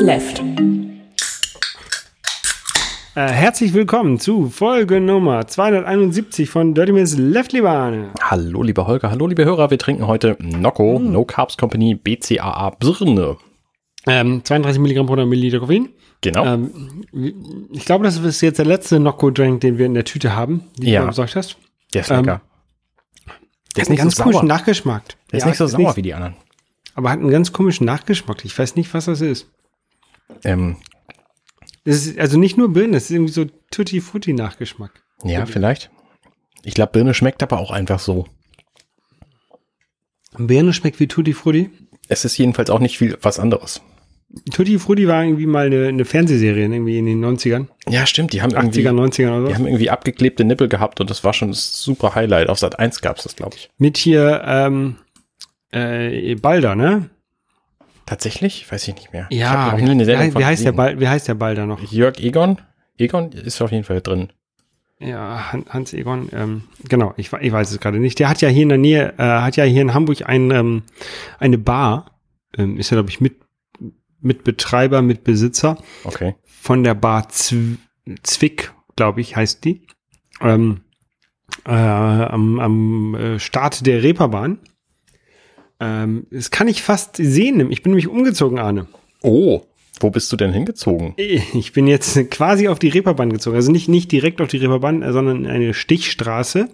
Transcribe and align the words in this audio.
Left. 0.00 0.40
Äh, 3.14 3.28
herzlich 3.28 3.74
willkommen 3.74 4.18
zu 4.18 4.48
Folge 4.48 5.00
Nummer 5.00 5.46
271 5.46 6.48
von 6.48 6.74
Dirty 6.74 6.92
Minutes 6.92 7.16
Left, 7.18 7.52
lieber 7.52 7.70
Arne. 7.70 8.10
Hallo, 8.22 8.62
lieber 8.62 8.86
Holger, 8.86 9.10
hallo, 9.10 9.26
liebe 9.26 9.44
Hörer. 9.44 9.70
Wir 9.70 9.78
trinken 9.78 10.06
heute 10.06 10.36
Nocco, 10.40 10.96
Hm. 10.98 11.12
No 11.12 11.24
Carbs 11.24 11.56
Company, 11.56 11.94
BCAA 11.94 12.70
Birne. 12.78 13.36
Ähm, 14.06 14.42
32 14.44 14.80
Milligramm 14.80 15.06
pro 15.06 15.16
Milliliter 15.16 15.60
Koffein. 15.60 15.90
Genau. 16.22 16.44
Ähm, 16.46 17.04
ich 17.72 17.84
glaube, 17.84 18.04
das 18.04 18.16
ist 18.18 18.40
jetzt 18.40 18.58
der 18.58 18.66
letzte 18.66 18.98
Nocco-Drink, 19.00 19.60
den 19.60 19.78
wir 19.78 19.86
in 19.86 19.94
der 19.94 20.04
Tüte 20.04 20.34
haben, 20.34 20.64
die 20.76 20.90
Ja. 20.90 21.02
du 21.02 21.08
besorgt 21.08 21.36
hast. 21.36 21.56
der 21.94 22.02
ist 22.02 22.10
ähm, 22.10 22.18
lecker. 22.24 22.40
Der 23.76 23.82
Hat 23.82 23.88
einen 23.88 23.98
ganz 23.98 24.16
komischen 24.16 24.48
Nachgeschmack. 24.48 25.02
Der 25.30 25.38
ist 25.38 25.42
Ja, 25.44 25.48
nicht 25.48 25.58
so 25.58 25.64
ist 25.66 25.72
sauer 25.72 25.96
wie 25.96 26.02
die 26.02 26.14
anderen. 26.14 26.34
aber 26.94 27.10
hat 27.10 27.20
einen 27.20 27.30
ganz 27.30 27.52
komischen 27.52 27.86
Nachgeschmack. 27.86 28.44
Ich 28.44 28.58
weiß 28.58 28.76
nicht, 28.76 28.92
was 28.94 29.04
das 29.04 29.20
ist. 29.20 29.46
Ähm, 30.44 30.76
Es 31.84 32.06
ist 32.06 32.18
also 32.18 32.38
nicht 32.38 32.56
nur 32.56 32.72
Birne, 32.72 32.96
es 32.96 33.04
ist 33.04 33.10
irgendwie 33.10 33.32
so 33.32 33.46
Tutti-Frutti-Nachgeschmack. 33.70 35.02
ja, 35.24 35.46
vielleicht. 35.46 35.90
Ich 36.62 36.74
glaube, 36.74 36.92
Birne 36.92 37.14
schmeckt 37.14 37.42
aber 37.42 37.58
auch 37.58 37.70
einfach 37.70 37.98
so. 38.00 38.26
Birne 40.36 40.72
schmeckt 40.72 41.00
wie 41.00 41.08
Tutti-Frutti. 41.08 41.70
Es 42.08 42.24
ist 42.24 42.36
jedenfalls 42.38 42.70
auch 42.70 42.80
nicht 42.80 42.98
viel 42.98 43.16
was 43.22 43.38
anderes. 43.38 43.80
Tutti 44.52 44.78
Frutti 44.78 45.08
war 45.08 45.24
irgendwie 45.24 45.46
mal 45.46 45.66
eine, 45.66 45.88
eine 45.88 46.04
Fernsehserie, 46.04 46.62
irgendwie 46.62 46.98
in 46.98 47.06
den 47.06 47.24
90ern, 47.24 47.66
Ja, 47.88 48.06
stimmt. 48.06 48.32
Die 48.32 48.42
haben 48.42 48.52
irgendwie, 48.52 48.86
80ern, 48.86 48.92
90ern 48.92 49.28
oder 49.38 49.46
die 49.46 49.52
so. 49.52 49.58
haben 49.58 49.66
irgendwie 49.66 49.90
abgeklebte 49.90 50.44
Nippel 50.44 50.68
gehabt 50.68 51.00
und 51.00 51.10
das 51.10 51.24
war 51.24 51.32
schon 51.32 51.48
das 51.48 51.82
super 51.82 52.14
Highlight. 52.14 52.48
Auf 52.48 52.60
Sat 52.60 52.78
1 52.78 53.00
gab 53.00 53.16
es 53.16 53.24
das, 53.24 53.34
glaube 53.34 53.56
ich. 53.56 53.70
Mit 53.78 53.96
hier 53.96 54.42
ähm, 54.46 54.96
äh, 55.72 56.36
Balder, 56.36 56.76
ne? 56.76 57.10
Tatsächlich? 58.10 58.70
Weiß 58.72 58.88
ich 58.88 58.94
nicht 58.96 59.12
mehr. 59.12 59.28
ich 59.30 59.38
Ja, 59.38 59.72
nie 59.76 59.82
wie, 59.82 59.98
wie, 60.00 60.06
wie, 60.08 60.44
heißt 60.44 60.64
der 60.64 60.72
gesehen. 60.72 60.76
Bal 60.76 60.98
wie 61.00 61.06
heißt 61.06 61.28
der 61.28 61.34
Balder 61.34 61.64
noch? 61.66 61.80
Jörg 61.92 62.18
Egon? 62.18 62.58
Egon 62.98 63.30
ist 63.30 63.62
auf 63.62 63.70
jeden 63.70 63.84
Fall 63.84 64.00
drin. 64.00 64.32
Ja, 64.98 65.52
Han- 65.52 65.64
Hans 65.68 65.92
Egon, 65.92 66.28
ähm, 66.32 66.64
genau, 66.88 67.14
ich, 67.16 67.32
ich 67.32 67.52
weiß 67.52 67.70
es 67.70 67.78
gerade 67.78 68.00
nicht. 68.00 68.18
Der 68.18 68.28
hat 68.28 68.40
ja 68.42 68.48
hier 68.48 68.64
in 68.64 68.68
der 68.70 68.78
Nähe, 68.78 69.14
äh, 69.16 69.22
hat 69.22 69.54
ja 69.56 69.62
hier 69.62 69.80
in 69.80 69.94
Hamburg 69.94 70.28
ein, 70.28 70.50
ähm, 70.50 70.82
eine 71.38 71.56
Bar, 71.56 72.20
ähm, 72.58 72.78
ist 72.78 72.90
ja, 72.90 72.96
glaube 72.96 73.10
ich, 73.10 73.20
mit, 73.20 73.36
Mitbetreiber, 74.20 75.02
Mitbesitzer 75.02 75.78
Okay. 76.02 76.34
von 76.44 76.82
der 76.82 76.94
Bar 76.94 77.28
Zw 77.28 77.76
Zwick, 78.24 78.72
glaube 78.96 79.20
ich, 79.20 79.36
heißt 79.36 79.64
die. 79.64 79.86
Ähm, 80.40 80.80
äh, 81.64 81.70
am, 81.70 82.58
am 82.58 83.14
äh, 83.14 83.38
Start 83.38 83.86
der 83.86 84.02
Reeperbahn. 84.02 84.58
Ähm, 85.80 86.26
das 86.30 86.50
kann 86.50 86.68
ich 86.68 86.82
fast 86.82 87.16
sehen. 87.16 87.70
Ich 87.70 87.82
bin 87.82 87.92
nämlich 87.92 88.08
umgezogen, 88.08 88.58
Arne. 88.58 88.86
Oh, 89.22 89.62
wo 89.98 90.10
bist 90.10 90.32
du 90.32 90.36
denn 90.36 90.52
hingezogen? 90.52 91.14
Ich 91.16 91.72
bin 91.72 91.86
jetzt 91.86 92.30
quasi 92.30 92.68
auf 92.68 92.78
die 92.78 92.88
Reeperbahn 92.88 93.32
gezogen. 93.32 93.56
Also 93.56 93.70
nicht, 93.72 93.88
nicht 93.88 94.12
direkt 94.12 94.40
auf 94.40 94.48
die 94.48 94.58
Reeperbahn, 94.58 95.12
sondern 95.12 95.46
eine 95.46 95.74
Stichstraße. 95.74 96.68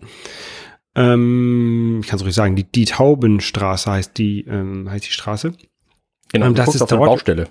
Ähm, 0.95 2.01
ich 2.03 2.09
kann 2.09 2.19
es 2.19 2.25
ruhig 2.25 2.35
sagen, 2.35 2.57
die, 2.57 2.65
die 2.65 2.85
Taubenstraße 2.87 3.91
heißt 3.91 4.17
die, 4.19 4.43
ähm, 4.49 4.91
heißt 4.91 5.07
die 5.07 5.13
Straße. 5.13 5.53
Genau, 6.33 6.47
Ähm, 6.47 6.55
das 6.55 6.75
ist 6.75 6.83
auf 6.83 6.91
eine 6.91 7.01
Baustelle. 7.01 7.49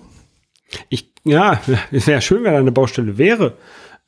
Ich, 0.89 1.11
ja, 1.23 1.61
es 1.91 2.07
wäre 2.07 2.21
schön, 2.21 2.43
wenn 2.43 2.53
da 2.53 2.59
eine 2.59 2.71
Baustelle 2.71 3.17
wäre. 3.17 3.57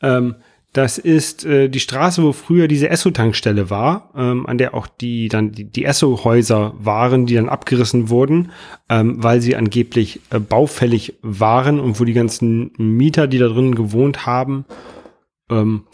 Ähm, 0.02 0.36
das 0.74 0.98
ist 0.98 1.46
äh, 1.46 1.70
die 1.70 1.80
Straße, 1.80 2.22
wo 2.22 2.34
früher 2.34 2.68
diese 2.68 2.90
Esso-Tankstelle 2.90 3.70
war, 3.70 4.12
ähm, 4.16 4.46
an 4.46 4.58
der 4.58 4.74
auch 4.74 4.88
die 4.88 5.28
dann 5.28 5.52
die, 5.52 5.64
die 5.64 5.86
Esso-Häuser 5.86 6.74
waren, 6.78 7.26
die 7.26 7.36
dann 7.36 7.50
abgerissen 7.50 8.10
wurden, 8.10 8.52
ähm, 8.90 9.22
weil 9.24 9.42
sie 9.42 9.56
angeblich 9.56 10.22
äh, 10.30 10.40
baufällig 10.40 11.16
waren 11.22 11.80
und 11.80 12.00
wo 12.00 12.06
die 12.06 12.14
ganzen 12.14 12.72
Mieter, 12.78 13.28
die 13.28 13.40
da 13.40 13.48
drin 13.48 13.76
gewohnt 13.76 14.26
haben, 14.26 14.66
ähm, 15.50 15.86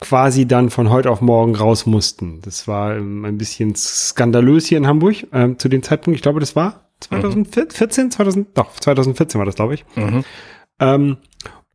quasi 0.00 0.46
dann 0.46 0.70
von 0.70 0.90
heute 0.90 1.10
auf 1.10 1.20
morgen 1.20 1.54
raus 1.54 1.84
mussten. 1.84 2.40
Das 2.42 2.66
war 2.66 2.96
ähm, 2.96 3.24
ein 3.24 3.36
bisschen 3.36 3.74
skandalös 3.74 4.66
hier 4.66 4.78
in 4.78 4.86
Hamburg 4.86 5.26
ähm, 5.32 5.58
zu 5.58 5.68
dem 5.68 5.82
Zeitpunkt. 5.82 6.16
Ich 6.16 6.22
glaube, 6.22 6.40
das 6.40 6.56
war 6.56 6.88
2014, 7.00 8.10
2000, 8.10 8.56
doch 8.56 8.72
2014 8.74 9.38
war 9.38 9.44
das, 9.44 9.56
glaube 9.56 9.74
ich. 9.74 9.84
Mhm. 9.96 10.24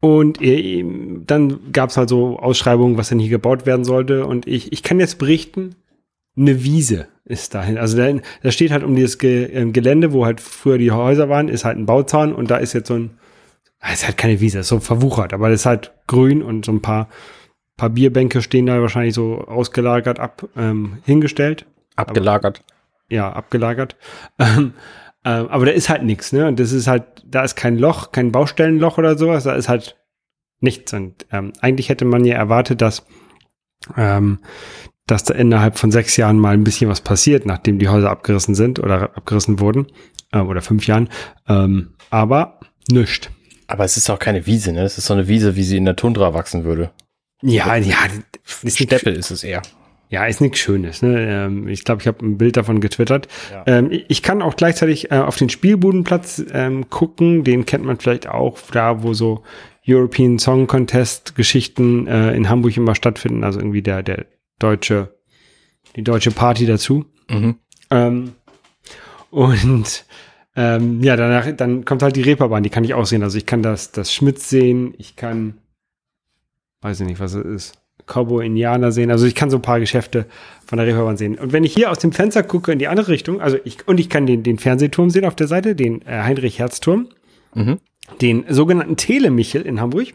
Ähm, 0.05 0.11
und 0.11 0.41
äh, 0.41 0.85
dann 1.25 1.71
gab 1.71 1.89
es 1.89 1.97
halt 1.97 2.09
so 2.09 2.37
Ausschreibungen, 2.39 2.97
was 2.97 3.09
denn 3.09 3.19
hier 3.19 3.29
gebaut 3.29 3.65
werden 3.65 3.85
sollte. 3.85 4.25
Und 4.25 4.47
ich, 4.47 4.71
ich 4.71 4.83
kann 4.83 4.99
jetzt 4.99 5.17
berichten, 5.17 5.75
eine 6.37 6.63
Wiese 6.63 7.07
ist 7.23 7.53
dahin. 7.53 7.77
Also 7.77 7.97
da, 7.97 8.13
da 8.43 8.51
steht 8.51 8.71
halt 8.71 8.83
um 8.83 8.95
dieses 8.95 9.17
Ge 9.17 9.45
ähm, 9.45 9.73
Gelände, 9.73 10.13
wo 10.13 10.25
halt 10.25 10.41
früher 10.41 10.77
die 10.77 10.91
Häuser 10.91 11.29
waren, 11.29 11.49
ist 11.49 11.65
halt 11.65 11.77
ein 11.77 11.85
Bauzaun 11.85 12.33
und 12.33 12.51
da 12.51 12.57
ist 12.57 12.73
jetzt 12.73 12.87
so 12.87 12.95
ein, 12.95 13.17
ah, 13.79 13.93
ist 13.93 14.05
halt 14.05 14.17
keine 14.17 14.39
Wiese, 14.41 14.59
ist 14.59 14.67
so 14.67 14.79
verwuchert, 14.79 15.33
aber 15.33 15.49
das 15.49 15.61
ist 15.61 15.65
halt 15.65 15.93
grün 16.07 16.43
und 16.43 16.65
so 16.65 16.71
ein 16.71 16.81
paar, 16.81 17.09
paar 17.77 17.89
Bierbänke 17.89 18.41
stehen 18.41 18.67
da 18.67 18.79
wahrscheinlich 18.79 19.15
so 19.15 19.39
ausgelagert 19.39 20.19
ab, 20.19 20.47
ähm, 20.55 20.99
hingestellt 21.05 21.65
Abgelagert. 21.95 22.63
ja, 23.09 23.31
abgelagert. 23.31 23.95
Ähm, 25.25 25.47
aber 25.49 25.65
da 25.65 25.71
ist 25.71 25.89
halt 25.89 26.03
nichts, 26.03 26.31
ne? 26.31 26.47
Und 26.47 26.59
das 26.59 26.71
ist 26.71 26.87
halt, 26.87 27.03
da 27.25 27.43
ist 27.43 27.55
kein 27.55 27.77
Loch, 27.77 28.11
kein 28.11 28.31
Baustellenloch 28.31 28.97
oder 28.99 29.17
sowas, 29.17 29.43
da 29.45 29.55
ist 29.55 29.67
halt 29.67 29.97
nichts. 30.59 30.93
Und 30.93 31.25
ähm, 31.31 31.51
eigentlich 31.61 31.89
hätte 31.89 32.05
man 32.05 32.23
ja 32.25 32.35
erwartet, 32.35 32.81
dass, 32.81 33.05
ähm, 33.97 34.39
dass 35.07 35.23
da 35.23 35.33
innerhalb 35.33 35.77
von 35.77 35.91
sechs 35.91 36.15
Jahren 36.17 36.37
mal 36.39 36.53
ein 36.53 36.63
bisschen 36.63 36.89
was 36.89 37.01
passiert, 37.01 37.45
nachdem 37.45 37.79
die 37.79 37.89
Häuser 37.89 38.11
abgerissen 38.11 38.55
sind 38.55 38.79
oder 38.79 39.15
abgerissen 39.17 39.59
wurden, 39.59 39.87
äh, 40.31 40.39
oder 40.39 40.61
fünf 40.61 40.85
Jahren. 40.87 41.09
Ähm, 41.47 41.95
aber 42.11 42.59
nichts. 42.89 43.29
Aber 43.67 43.83
es 43.83 43.97
ist 43.97 44.09
auch 44.11 44.19
keine 44.19 44.45
Wiese, 44.45 44.73
ne? 44.73 44.83
Es 44.83 44.99
ist 44.99 45.07
so 45.07 45.13
eine 45.15 45.27
Wiese, 45.27 45.55
wie 45.55 45.63
sie 45.63 45.77
in 45.77 45.85
der 45.85 45.95
Tundra 45.95 46.35
wachsen 46.35 46.63
würde. 46.65 46.91
Ja, 47.41 47.75
ja, 47.75 47.97
ist 48.45 48.63
nix- 48.63 48.77
Steppe 48.77 49.09
ist 49.09 49.31
es 49.31 49.43
eher. 49.43 49.63
Ja, 50.09 50.25
ist 50.25 50.39
nichts 50.41 50.59
Schönes. 50.59 51.01
Ne? 51.01 51.15
Ähm, 51.27 51.67
ich 51.67 51.83
glaube, 51.83 52.01
ich 52.01 52.07
habe 52.07 52.23
ein 52.25 52.37
Bild 52.37 52.57
davon 52.57 52.79
getwittert. 52.79 53.27
Ja. 53.51 53.63
Ähm, 53.65 53.89
ich- 53.91 54.21
kann 54.21 54.41
auch 54.41 54.55
gleichzeitig 54.55 55.11
äh, 55.11 55.15
auf 55.17 55.35
den 55.37 55.49
Spielbudenplatz 55.49 56.43
ähm, 56.51 56.89
gucken. 56.89 57.43
Den 57.43 57.65
kennt 57.65 57.83
man 57.85 57.97
vielleicht 57.97 58.27
auch, 58.27 58.59
da 58.71 59.01
wo 59.03 59.13
so 59.13 59.43
European 59.87 60.39
Song 60.39 60.67
Contest 60.67 61.35
Geschichten 61.35 62.07
äh, 62.07 62.35
in 62.35 62.49
Hamburg 62.49 62.75
immer 62.77 62.95
stattfinden. 62.95 63.43
Also 63.43 63.59
irgendwie 63.59 63.81
der, 63.81 64.03
der 64.03 64.25
deutsche, 64.59 65.15
die 65.95 66.03
deutsche 66.03 66.31
Party 66.31 66.65
dazu. 66.65 67.05
Mhm. 67.29 67.55
Ähm, 67.91 68.31
und 69.31 70.05
ähm, 70.55 71.01
ja, 71.03 71.15
danach, 71.15 71.51
dann 71.57 71.83
kommt 71.83 72.01
halt 72.01 72.15
die 72.15 72.21
Reeperbahn, 72.21 72.63
die 72.63 72.69
kann 72.69 72.83
ich 72.83 72.93
auch 72.93 73.05
sehen. 73.05 73.23
Also 73.23 73.37
ich 73.37 73.45
kann 73.45 73.61
das, 73.61 73.91
das 73.91 74.13
Schmitz 74.13 74.49
sehen, 74.49 74.93
ich 74.97 75.15
kann, 75.15 75.55
weiß 76.81 77.01
ich 77.01 77.07
nicht, 77.07 77.19
was 77.19 77.33
es 77.33 77.45
ist, 77.45 77.81
Cowboy 78.05 78.45
Indianer 78.45 78.91
sehen. 78.91 79.09
Also 79.11 79.25
ich 79.25 79.35
kann 79.35 79.49
so 79.49 79.57
ein 79.57 79.61
paar 79.61 79.79
Geschäfte 79.79 80.25
von 80.65 80.77
der 80.77 80.87
Reeperbahn 80.87 81.17
sehen. 81.17 81.37
Und 81.37 81.53
wenn 81.53 81.63
ich 81.63 81.73
hier 81.73 81.89
aus 81.91 81.99
dem 81.99 82.11
Fenster 82.11 82.43
gucke 82.43 82.71
in 82.71 82.79
die 82.79 82.87
andere 82.87 83.09
Richtung, 83.09 83.41
also 83.41 83.57
ich, 83.63 83.87
und 83.87 83.99
ich 83.99 84.09
kann 84.09 84.25
den, 84.25 84.43
den 84.43 84.59
Fernsehturm 84.59 85.09
sehen 85.09 85.25
auf 85.25 85.35
der 85.35 85.47
Seite, 85.47 85.75
den 85.75 86.01
äh, 86.03 86.21
Heinrich-Herz-Turm, 86.23 87.09
Mhm. 87.55 87.79
den 88.21 88.45
sogenannten 88.49 88.97
Telemichel 88.97 89.61
in 89.61 89.79
Hamburg. 89.79 90.09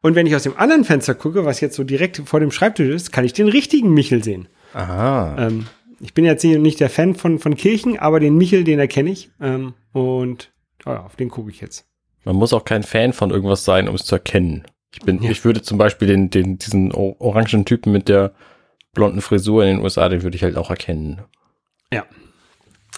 Und 0.00 0.14
wenn 0.16 0.26
ich 0.26 0.34
aus 0.34 0.42
dem 0.42 0.56
anderen 0.56 0.84
Fenster 0.84 1.14
gucke, 1.14 1.44
was 1.44 1.60
jetzt 1.60 1.76
so 1.76 1.84
direkt 1.84 2.22
vor 2.24 2.40
dem 2.40 2.50
Schreibtisch 2.50 2.88
ist, 2.88 3.12
kann 3.12 3.24
ich 3.24 3.34
den 3.34 3.46
richtigen 3.48 3.92
Michel 3.94 4.24
sehen. 4.24 4.48
Aha. 4.72 5.36
Ähm, 5.46 5.66
ich 6.00 6.14
bin 6.14 6.24
jetzt 6.24 6.42
hier 6.42 6.58
nicht 6.58 6.80
der 6.80 6.90
Fan 6.90 7.14
von, 7.14 7.38
von 7.38 7.56
Kirchen, 7.56 7.98
aber 7.98 8.18
den 8.18 8.36
Michel, 8.36 8.64
den 8.64 8.80
erkenne 8.80 9.10
ich. 9.10 9.30
Ähm, 9.40 9.74
und 9.92 10.50
ja, 10.84 11.04
auf 11.04 11.14
den 11.14 11.28
gucke 11.28 11.50
ich 11.50 11.60
jetzt. 11.60 11.86
Man 12.24 12.36
muss 12.36 12.52
auch 12.52 12.64
kein 12.64 12.82
Fan 12.82 13.12
von 13.12 13.30
irgendwas 13.30 13.64
sein, 13.64 13.88
um 13.88 13.94
es 13.94 14.04
zu 14.04 14.16
erkennen. 14.16 14.64
Ich 14.92 15.00
bin, 15.00 15.22
Ja. 15.22 15.30
ich 15.30 15.44
würde 15.44 15.62
zum 15.62 15.78
Beispiel 15.78 16.08
den, 16.08 16.30
den, 16.30 16.58
diesen 16.58 16.92
orangen 16.92 17.64
Typen 17.64 17.92
mit 17.92 18.08
der 18.08 18.32
blonden 18.92 19.20
Frisur 19.20 19.64
in 19.64 19.76
den 19.76 19.84
USA, 19.84 20.08
den 20.08 20.22
würde 20.22 20.36
ich 20.36 20.42
halt 20.42 20.56
auch 20.56 20.70
erkennen. 20.70 21.22
Ja. 21.92 22.04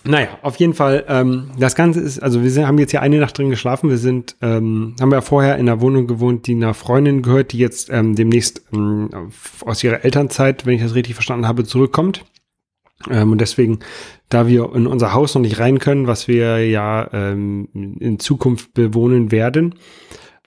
Naja, 0.06 0.28
auf 0.42 0.56
jeden 0.56 0.74
Fall, 0.74 1.04
ähm, 1.08 1.52
das 1.58 1.74
Ganze 1.76 2.00
ist, 2.00 2.18
also 2.22 2.42
wir 2.42 2.50
sind, 2.50 2.66
haben 2.66 2.78
jetzt 2.78 2.90
hier 2.90 3.00
eine 3.00 3.18
Nacht 3.20 3.38
drin 3.38 3.48
geschlafen. 3.48 3.88
Wir 3.88 3.96
sind, 3.96 4.36
ähm, 4.42 4.96
haben 5.00 5.12
ja 5.12 5.22
vorher 5.22 5.54
in 5.56 5.68
einer 5.68 5.80
Wohnung 5.80 6.06
gewohnt, 6.06 6.46
die 6.46 6.52
einer 6.52 6.74
Freundin 6.74 7.22
gehört, 7.22 7.52
die 7.52 7.58
jetzt 7.58 7.88
ähm, 7.90 8.14
demnächst 8.14 8.62
ähm, 8.74 9.08
aus 9.64 9.82
ihrer 9.82 10.04
Elternzeit, 10.04 10.66
wenn 10.66 10.74
ich 10.74 10.82
das 10.82 10.94
richtig 10.94 11.14
verstanden 11.14 11.48
habe, 11.48 11.64
zurückkommt. 11.64 12.24
Ähm, 13.10 13.32
und 13.32 13.40
deswegen, 13.40 13.78
da 14.28 14.46
wir 14.46 14.74
in 14.74 14.86
unser 14.86 15.14
Haus 15.14 15.34
noch 15.34 15.42
nicht 15.42 15.58
rein 15.58 15.78
können, 15.78 16.06
was 16.06 16.28
wir 16.28 16.66
ja 16.68 17.08
ähm, 17.14 17.68
in 17.72 18.18
Zukunft 18.18 18.74
bewohnen 18.74 19.30
werden, 19.30 19.76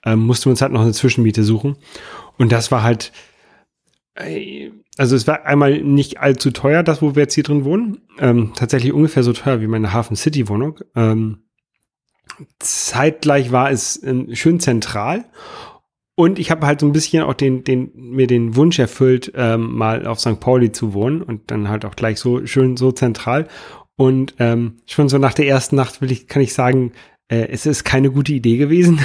ähm, 0.06 0.20
mussten 0.20 0.46
wir 0.46 0.52
uns 0.52 0.62
halt 0.62 0.72
noch 0.72 0.82
eine 0.82 0.94
Zwischenmiete 0.94 1.44
suchen. 1.44 1.78
Und 2.38 2.52
das 2.52 2.72
war 2.72 2.84
halt, 2.84 3.12
äh, 4.16 4.72
also 4.98 5.16
es 5.16 5.28
war 5.28 5.46
einmal 5.46 5.82
nicht 5.82 6.20
allzu 6.20 6.52
teuer, 6.52 6.84
das, 6.84 7.02
wo 7.02 7.16
wir 7.16 7.24
jetzt 7.24 7.34
hier 7.34 7.44
drin 7.44 7.66
wohnen. 7.66 8.02
Ähm, 8.20 8.54
tatsächlich 8.56 8.94
ungefähr 8.94 9.24
so 9.24 9.34
teuer 9.34 9.62
wie 9.62 9.68
meine 9.68 9.94
Hafen 9.94 10.16
City 10.16 10.48
Wohnung. 10.48 10.80
Ähm, 10.96 11.44
zeitgleich 12.60 13.52
war 13.52 13.72
es 13.72 14.02
ähm, 14.04 14.34
schön 14.36 14.60
zentral. 14.60 15.26
Und 16.20 16.40
ich 16.40 16.50
habe 16.50 16.66
halt 16.66 16.80
so 16.80 16.88
ein 16.88 16.94
bisschen 16.94 17.22
auch 17.24 17.36
den, 17.36 17.64
den, 17.64 17.92
mir 17.94 18.26
den 18.26 18.56
Wunsch 18.56 18.80
erfüllt, 18.80 19.32
ähm, 19.36 19.76
mal 19.76 20.08
auf 20.08 20.20
St. 20.20 20.40
Pauli 20.40 20.72
zu 20.72 20.94
wohnen 20.96 21.22
und 21.22 21.52
dann 21.52 21.70
halt 21.70 21.86
auch 21.86 21.96
gleich 21.96 22.20
so 22.20 22.44
schön 22.48 22.76
so 22.76 22.92
zentral. 22.92 23.48
Und 23.96 24.34
ähm, 24.40 24.78
schon 24.88 25.10
so 25.10 25.20
nach 25.20 25.36
der 25.36 25.48
ersten 25.48 25.76
Nacht 25.76 26.02
will 26.02 26.12
ich, 26.12 26.28
kann 26.28 26.42
ich 26.42 26.54
sagen, 26.54 26.92
Äh, 27.29 27.50
es 27.50 27.65
ist 27.65 27.83
keine 27.83 28.09
gute 28.09 28.33
Idee 28.33 28.57
gewesen. 28.57 29.00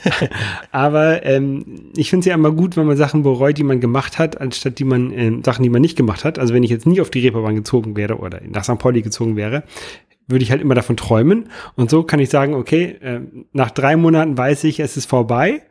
Aber 0.70 1.24
ähm, 1.24 1.90
ich 1.96 2.10
finde 2.10 2.20
es 2.20 2.26
ja 2.26 2.34
immer 2.34 2.52
gut, 2.52 2.76
wenn 2.76 2.86
man 2.86 2.96
Sachen 2.96 3.22
bereut, 3.22 3.58
die 3.58 3.64
man 3.64 3.80
gemacht 3.80 4.18
hat, 4.18 4.40
anstatt 4.40 4.78
die 4.78 4.84
man 4.84 5.12
äh, 5.12 5.32
Sachen, 5.44 5.62
die 5.62 5.70
man 5.70 5.82
nicht 5.82 5.96
gemacht 5.96 6.24
hat. 6.24 6.38
Also 6.38 6.54
wenn 6.54 6.62
ich 6.62 6.70
jetzt 6.70 6.86
nie 6.86 7.00
auf 7.00 7.10
die 7.10 7.20
Reeperbahn 7.20 7.56
gezogen 7.56 7.96
wäre 7.96 8.18
oder 8.18 8.40
nach 8.48 8.64
St. 8.64 8.78
Pauli 8.78 9.02
gezogen 9.02 9.36
wäre, 9.36 9.64
würde 10.28 10.44
ich 10.44 10.52
halt 10.52 10.62
immer 10.62 10.76
davon 10.76 10.96
träumen. 10.96 11.48
Und 11.74 11.90
so 11.90 12.04
kann 12.04 12.20
ich 12.20 12.30
sagen, 12.30 12.54
okay, 12.54 12.96
äh, 13.00 13.20
nach 13.52 13.72
drei 13.72 13.96
Monaten 13.96 14.38
weiß 14.38 14.64
ich, 14.64 14.78
es 14.78 14.96
ist 14.96 15.06
vorbei. 15.06 15.62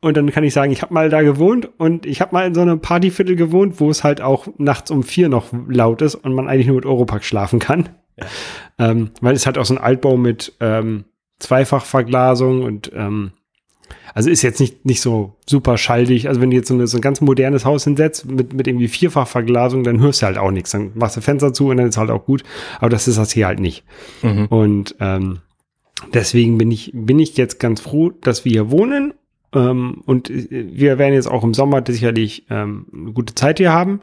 Und 0.00 0.16
dann 0.16 0.32
kann 0.32 0.42
ich 0.42 0.52
sagen, 0.52 0.72
ich 0.72 0.82
habe 0.82 0.92
mal 0.92 1.08
da 1.10 1.22
gewohnt 1.22 1.70
und 1.78 2.06
ich 2.06 2.20
habe 2.20 2.34
mal 2.34 2.44
in 2.44 2.54
so 2.54 2.60
einem 2.60 2.80
Partyviertel 2.80 3.36
gewohnt, 3.36 3.78
wo 3.78 3.88
es 3.88 4.02
halt 4.02 4.20
auch 4.20 4.48
nachts 4.58 4.90
um 4.90 5.04
vier 5.04 5.28
noch 5.28 5.52
laut 5.68 6.02
ist 6.02 6.16
und 6.16 6.34
man 6.34 6.48
eigentlich 6.48 6.66
nur 6.66 6.74
mit 6.74 6.86
Europack 6.86 7.22
schlafen 7.22 7.60
kann. 7.60 7.90
Ja. 8.16 8.26
Ähm, 8.80 9.12
weil 9.20 9.36
es 9.36 9.46
halt 9.46 9.58
auch 9.58 9.64
so 9.64 9.74
ein 9.74 9.80
Altbau 9.80 10.16
mit 10.16 10.54
ähm, 10.58 11.04
Zweifachverglasung 11.42 12.62
und 12.62 12.90
ähm, 12.94 13.32
also 14.14 14.30
ist 14.30 14.42
jetzt 14.42 14.60
nicht, 14.60 14.84
nicht 14.84 15.00
so 15.00 15.36
super 15.48 15.78
schallig. 15.78 16.28
Also 16.28 16.40
wenn 16.40 16.50
du 16.50 16.56
jetzt 16.56 16.68
so, 16.68 16.74
eine, 16.74 16.86
so 16.86 16.98
ein 16.98 17.00
ganz 17.00 17.20
modernes 17.20 17.64
Haus 17.64 17.84
hinsetzt 17.84 18.26
mit, 18.26 18.52
mit 18.52 18.66
irgendwie 18.66 18.88
Vierfachverglasung, 18.88 19.84
dann 19.84 20.00
hörst 20.00 20.22
du 20.22 20.26
halt 20.26 20.38
auch 20.38 20.50
nichts. 20.50 20.70
Dann 20.70 20.92
machst 20.94 21.16
du 21.16 21.20
Fenster 21.20 21.52
zu 21.52 21.68
und 21.68 21.78
dann 21.78 21.88
ist 21.88 21.96
halt 21.96 22.10
auch 22.10 22.24
gut. 22.24 22.42
Aber 22.78 22.90
das 22.90 23.08
ist 23.08 23.18
das 23.18 23.32
hier 23.32 23.46
halt 23.46 23.60
nicht. 23.60 23.84
Mhm. 24.22 24.46
Und 24.46 24.96
ähm, 25.00 25.38
deswegen 26.12 26.58
bin 26.58 26.70
ich, 26.70 26.90
bin 26.94 27.18
ich 27.18 27.36
jetzt 27.36 27.58
ganz 27.58 27.80
froh, 27.80 28.10
dass 28.10 28.44
wir 28.44 28.52
hier 28.52 28.70
wohnen 28.70 29.14
ähm, 29.54 30.02
und 30.06 30.30
wir 30.30 30.98
werden 30.98 31.14
jetzt 31.14 31.28
auch 31.30 31.44
im 31.44 31.54
Sommer 31.54 31.82
sicherlich 31.86 32.46
ähm, 32.50 32.86
eine 32.92 33.12
gute 33.12 33.34
Zeit 33.34 33.58
hier 33.58 33.72
haben. 33.72 34.00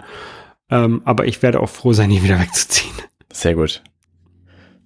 Ähm, 0.71 1.01
aber 1.05 1.25
ich 1.25 1.41
werde 1.41 1.59
auch 1.59 1.69
froh 1.69 1.93
sein, 1.93 2.09
hier 2.09 2.23
wieder 2.23 2.39
wegzuziehen. 2.41 2.93
Sehr 3.31 3.55
gut. 3.55 3.83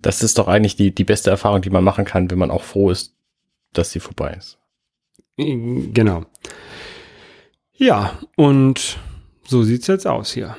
Das 0.03 0.21
ist 0.21 0.37
doch 0.37 0.47
eigentlich 0.47 0.75
die, 0.75 0.93
die 0.93 1.05
beste 1.05 1.31
Erfahrung, 1.31 1.61
die 1.61 1.69
man 1.71 1.83
machen 1.83 2.05
kann, 2.05 2.29
wenn 2.29 2.37
man 2.37 2.51
auch 2.51 2.63
froh 2.63 2.91
ist, 2.91 3.15
dass 3.71 3.91
sie 3.91 3.99
vorbei 3.99 4.35
ist. 4.37 4.59
Genau. 5.37 6.25
Ja, 7.73 8.19
und 8.35 8.99
so 9.47 9.63
sieht's 9.63 9.87
jetzt 9.87 10.05
aus 10.05 10.31
hier. 10.31 10.55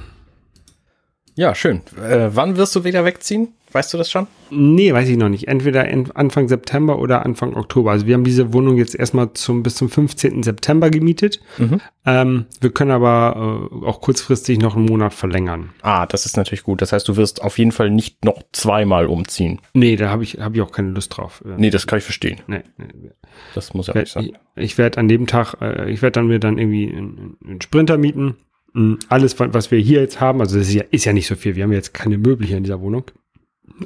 Ja, 1.36 1.54
schön. 1.54 1.82
Äh, 1.96 2.34
wann 2.34 2.56
wirst 2.56 2.74
du 2.74 2.84
wieder 2.84 3.04
wegziehen? 3.04 3.54
Weißt 3.74 3.92
du 3.92 3.98
das 3.98 4.08
schon? 4.08 4.28
Nee, 4.50 4.92
weiß 4.92 5.08
ich 5.08 5.16
noch 5.16 5.28
nicht. 5.28 5.48
Entweder 5.48 5.88
Anfang 6.14 6.46
September 6.46 7.00
oder 7.00 7.26
Anfang 7.26 7.56
Oktober. 7.56 7.90
Also 7.90 8.06
wir 8.06 8.14
haben 8.14 8.22
diese 8.22 8.52
Wohnung 8.52 8.76
jetzt 8.76 8.94
erstmal 8.94 9.32
zum, 9.32 9.64
bis 9.64 9.74
zum 9.74 9.90
15. 9.90 10.44
September 10.44 10.90
gemietet. 10.90 11.40
Mhm. 11.58 11.80
Ähm, 12.06 12.46
wir 12.60 12.70
können 12.70 12.92
aber 12.92 13.68
äh, 13.72 13.84
auch 13.84 14.00
kurzfristig 14.00 14.60
noch 14.60 14.76
einen 14.76 14.84
Monat 14.84 15.12
verlängern. 15.12 15.70
Ah, 15.82 16.06
das 16.06 16.24
ist 16.24 16.36
natürlich 16.36 16.62
gut. 16.62 16.82
Das 16.82 16.92
heißt, 16.92 17.08
du 17.08 17.16
wirst 17.16 17.42
auf 17.42 17.58
jeden 17.58 17.72
Fall 17.72 17.90
nicht 17.90 18.24
noch 18.24 18.44
zweimal 18.52 19.06
umziehen. 19.06 19.60
Nee, 19.72 19.96
da 19.96 20.08
habe 20.08 20.22
ich, 20.22 20.38
hab 20.38 20.54
ich 20.54 20.60
auch 20.60 20.70
keine 20.70 20.90
Lust 20.90 21.16
drauf. 21.16 21.42
Nee, 21.44 21.70
das 21.70 21.88
kann 21.88 21.98
ich 21.98 22.04
verstehen. 22.04 22.42
Nee, 22.46 22.62
nee. 22.78 23.10
Das 23.56 23.74
muss 23.74 23.88
ja 23.88 23.94
nicht 23.94 24.12
sein. 24.12 24.26
Ich, 24.54 24.62
ich 24.62 24.78
werde 24.78 24.98
an 24.98 25.08
dem 25.08 25.26
Tag, 25.26 25.56
äh, 25.60 25.90
ich 25.90 26.00
werde 26.00 26.20
dann 26.20 26.28
mir 26.28 26.38
dann 26.38 26.58
irgendwie 26.58 26.92
einen, 26.92 27.38
einen 27.44 27.60
Sprinter 27.60 27.98
mieten. 27.98 28.36
Mm, 28.72 28.94
alles, 29.08 29.40
was 29.40 29.72
wir 29.72 29.80
hier 29.80 30.00
jetzt 30.00 30.20
haben, 30.20 30.40
also 30.40 30.58
das 30.58 30.68
ist 30.68 30.74
ja, 30.74 30.84
ist 30.92 31.06
ja 31.06 31.12
nicht 31.12 31.26
so 31.26 31.34
viel. 31.34 31.56
Wir 31.56 31.64
haben 31.64 31.72
jetzt 31.72 31.92
keine 31.92 32.18
Möbel 32.18 32.46
hier 32.46 32.56
in 32.56 32.62
dieser 32.62 32.80
Wohnung. 32.80 33.02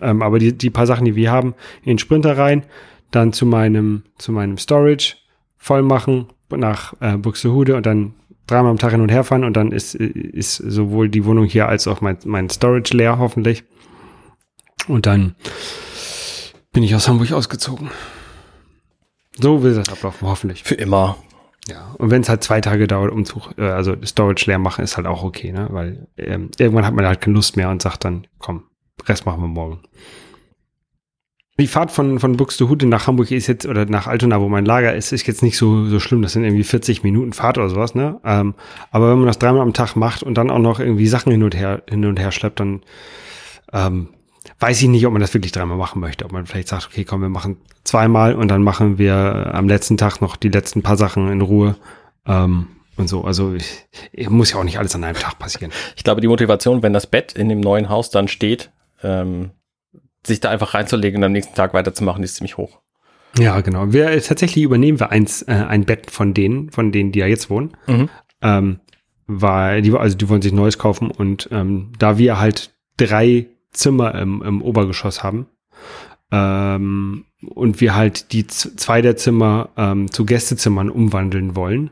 Ähm, 0.00 0.22
aber 0.22 0.38
die, 0.38 0.56
die 0.56 0.70
paar 0.70 0.86
Sachen, 0.86 1.04
die 1.04 1.16
wir 1.16 1.30
haben, 1.30 1.54
in 1.82 1.90
den 1.90 1.98
Sprinter 1.98 2.36
rein, 2.36 2.64
dann 3.10 3.32
zu 3.32 3.46
meinem, 3.46 4.02
zu 4.18 4.32
meinem 4.32 4.58
Storage 4.58 5.16
voll 5.56 5.82
machen 5.82 6.26
nach 6.50 6.94
äh, 7.00 7.16
Buxtehude 7.16 7.76
und 7.76 7.86
dann 7.86 8.14
dreimal 8.46 8.70
am 8.70 8.78
Tag 8.78 8.92
hin 8.92 9.00
und 9.00 9.10
her 9.10 9.24
fahren 9.24 9.44
und 9.44 9.56
dann 9.56 9.72
ist, 9.72 9.94
ist 9.94 10.56
sowohl 10.56 11.08
die 11.08 11.24
Wohnung 11.24 11.44
hier 11.44 11.68
als 11.68 11.86
auch 11.86 12.00
mein, 12.00 12.18
mein 12.24 12.48
Storage 12.48 12.96
leer, 12.96 13.18
hoffentlich. 13.18 13.64
Und 14.86 15.06
dann 15.06 15.34
bin 16.72 16.82
ich 16.82 16.94
aus 16.94 17.08
Hamburg 17.08 17.32
ausgezogen. 17.32 17.90
So 19.38 19.62
will 19.62 19.74
das 19.74 19.90
ablaufen, 19.90 20.26
hoffentlich. 20.26 20.64
Für 20.64 20.74
immer. 20.74 21.16
Ja, 21.68 21.94
und 21.98 22.10
wenn 22.10 22.22
es 22.22 22.28
halt 22.30 22.42
zwei 22.42 22.62
Tage 22.62 22.86
dauert, 22.86 23.12
Umzug, 23.12 23.52
äh, 23.58 23.62
also 23.62 23.94
Storage 24.02 24.46
leer 24.46 24.58
machen, 24.58 24.82
ist 24.82 24.96
halt 24.96 25.06
auch 25.06 25.22
okay, 25.22 25.52
ne? 25.52 25.68
Weil 25.70 26.08
ähm, 26.16 26.50
irgendwann 26.56 26.86
hat 26.86 26.94
man 26.94 27.06
halt 27.06 27.20
keine 27.20 27.34
Lust 27.34 27.56
mehr 27.56 27.68
und 27.68 27.82
sagt 27.82 28.04
dann, 28.04 28.26
komm, 28.38 28.64
Rest 29.06 29.26
machen 29.26 29.42
wir 29.42 29.48
morgen. 29.48 29.80
Die 31.60 31.66
Fahrt 31.66 31.90
von, 31.90 32.20
von 32.20 32.36
Buxtehude 32.36 32.86
nach 32.86 33.08
Hamburg 33.08 33.32
ist 33.32 33.48
jetzt, 33.48 33.66
oder 33.66 33.84
nach 33.84 34.06
Altona, 34.06 34.40
wo 34.40 34.48
mein 34.48 34.64
Lager 34.64 34.94
ist, 34.94 35.12
ist 35.12 35.26
jetzt 35.26 35.42
nicht 35.42 35.58
so, 35.58 35.86
so 35.86 35.98
schlimm. 35.98 36.22
Das 36.22 36.32
sind 36.32 36.44
irgendwie 36.44 36.62
40 36.62 37.02
Minuten 37.02 37.32
Fahrt 37.32 37.58
oder 37.58 37.68
sowas, 37.68 37.96
ne? 37.96 38.20
Ähm, 38.24 38.54
aber 38.92 39.10
wenn 39.10 39.18
man 39.18 39.26
das 39.26 39.40
dreimal 39.40 39.62
am 39.62 39.72
Tag 39.72 39.96
macht 39.96 40.22
und 40.22 40.34
dann 40.34 40.50
auch 40.50 40.60
noch 40.60 40.78
irgendwie 40.78 41.08
Sachen 41.08 41.32
hin 41.32 41.42
und 41.42 41.56
her, 41.56 41.82
hin 41.88 42.04
und 42.04 42.20
her 42.20 42.30
schleppt, 42.30 42.60
dann 42.60 42.82
ähm, 43.72 44.08
weiß 44.60 44.80
ich 44.80 44.88
nicht, 44.88 45.04
ob 45.04 45.12
man 45.12 45.20
das 45.20 45.34
wirklich 45.34 45.50
dreimal 45.50 45.76
machen 45.76 46.00
möchte. 46.00 46.24
Ob 46.24 46.30
man 46.32 46.46
vielleicht 46.46 46.68
sagt, 46.68 46.86
okay, 46.86 47.04
komm, 47.04 47.22
wir 47.22 47.28
machen 47.28 47.56
zweimal 47.82 48.36
und 48.36 48.48
dann 48.48 48.62
machen 48.62 48.98
wir 48.98 49.52
am 49.52 49.66
letzten 49.66 49.96
Tag 49.96 50.20
noch 50.20 50.36
die 50.36 50.50
letzten 50.50 50.82
paar 50.82 50.96
Sachen 50.96 51.28
in 51.28 51.40
Ruhe. 51.40 51.74
Ähm, 52.24 52.68
und 52.98 53.08
so. 53.08 53.24
Also 53.24 53.54
ich, 53.54 53.86
ich 54.12 54.30
muss 54.30 54.52
ja 54.52 54.58
auch 54.58 54.64
nicht 54.64 54.78
alles 54.78 54.94
an 54.94 55.04
einem 55.04 55.16
Tag 55.16 55.38
passieren. 55.38 55.72
Ich 55.96 56.04
glaube, 56.04 56.20
die 56.20 56.28
Motivation, 56.28 56.82
wenn 56.82 56.92
das 56.92 57.06
Bett 57.06 57.32
in 57.32 57.48
dem 57.48 57.60
neuen 57.60 57.88
Haus 57.88 58.10
dann 58.10 58.28
steht, 58.28 58.70
ähm, 59.02 59.50
sich 60.26 60.40
da 60.40 60.50
einfach 60.50 60.74
reinzulegen 60.74 61.18
und 61.18 61.24
am 61.24 61.32
nächsten 61.32 61.54
Tag 61.54 61.74
weiterzumachen, 61.74 62.22
ist 62.22 62.36
ziemlich 62.36 62.56
hoch. 62.56 62.80
Ja, 63.38 63.60
genau. 63.60 63.92
Wir 63.92 64.20
tatsächlich 64.22 64.64
übernehmen 64.64 65.00
wir 65.00 65.10
eins, 65.10 65.42
äh, 65.42 65.52
ein 65.52 65.84
Bett 65.84 66.10
von 66.10 66.34
denen, 66.34 66.70
von 66.70 66.92
denen, 66.92 67.12
die 67.12 67.18
ja 67.20 67.26
jetzt 67.26 67.50
wohnen. 67.50 67.76
Mhm. 67.86 68.08
Ähm, 68.42 68.80
weil 69.26 69.82
die, 69.82 69.92
also 69.92 70.16
die 70.16 70.28
wollen 70.28 70.42
sich 70.42 70.52
neues 70.52 70.78
kaufen 70.78 71.10
und 71.10 71.48
ähm, 71.52 71.92
da 71.98 72.16
wir 72.16 72.40
halt 72.40 72.74
drei 72.96 73.46
Zimmer 73.72 74.14
im, 74.14 74.42
im 74.42 74.62
Obergeschoss 74.62 75.22
haben 75.22 75.46
ähm, 76.32 77.26
und 77.44 77.80
wir 77.80 77.94
halt 77.94 78.32
die 78.32 78.46
zwei 78.46 79.02
der 79.02 79.18
Zimmer 79.18 79.68
ähm, 79.76 80.10
zu 80.10 80.24
Gästezimmern 80.24 80.88
umwandeln 80.88 81.54
wollen, 81.54 81.90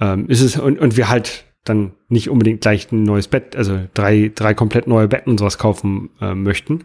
ähm, 0.00 0.28
ist 0.28 0.40
es 0.40 0.58
und, 0.58 0.80
und 0.80 0.96
wir 0.96 1.08
halt 1.08 1.44
dann 1.68 1.92
nicht 2.08 2.30
unbedingt 2.30 2.60
gleich 2.60 2.90
ein 2.92 3.02
neues 3.02 3.28
Bett, 3.28 3.56
also 3.56 3.78
drei, 3.94 4.30
drei 4.34 4.54
komplett 4.54 4.86
neue 4.86 5.08
Betten 5.08 5.30
und 5.30 5.38
sowas 5.38 5.58
kaufen 5.58 6.10
äh, 6.20 6.34
möchten, 6.34 6.84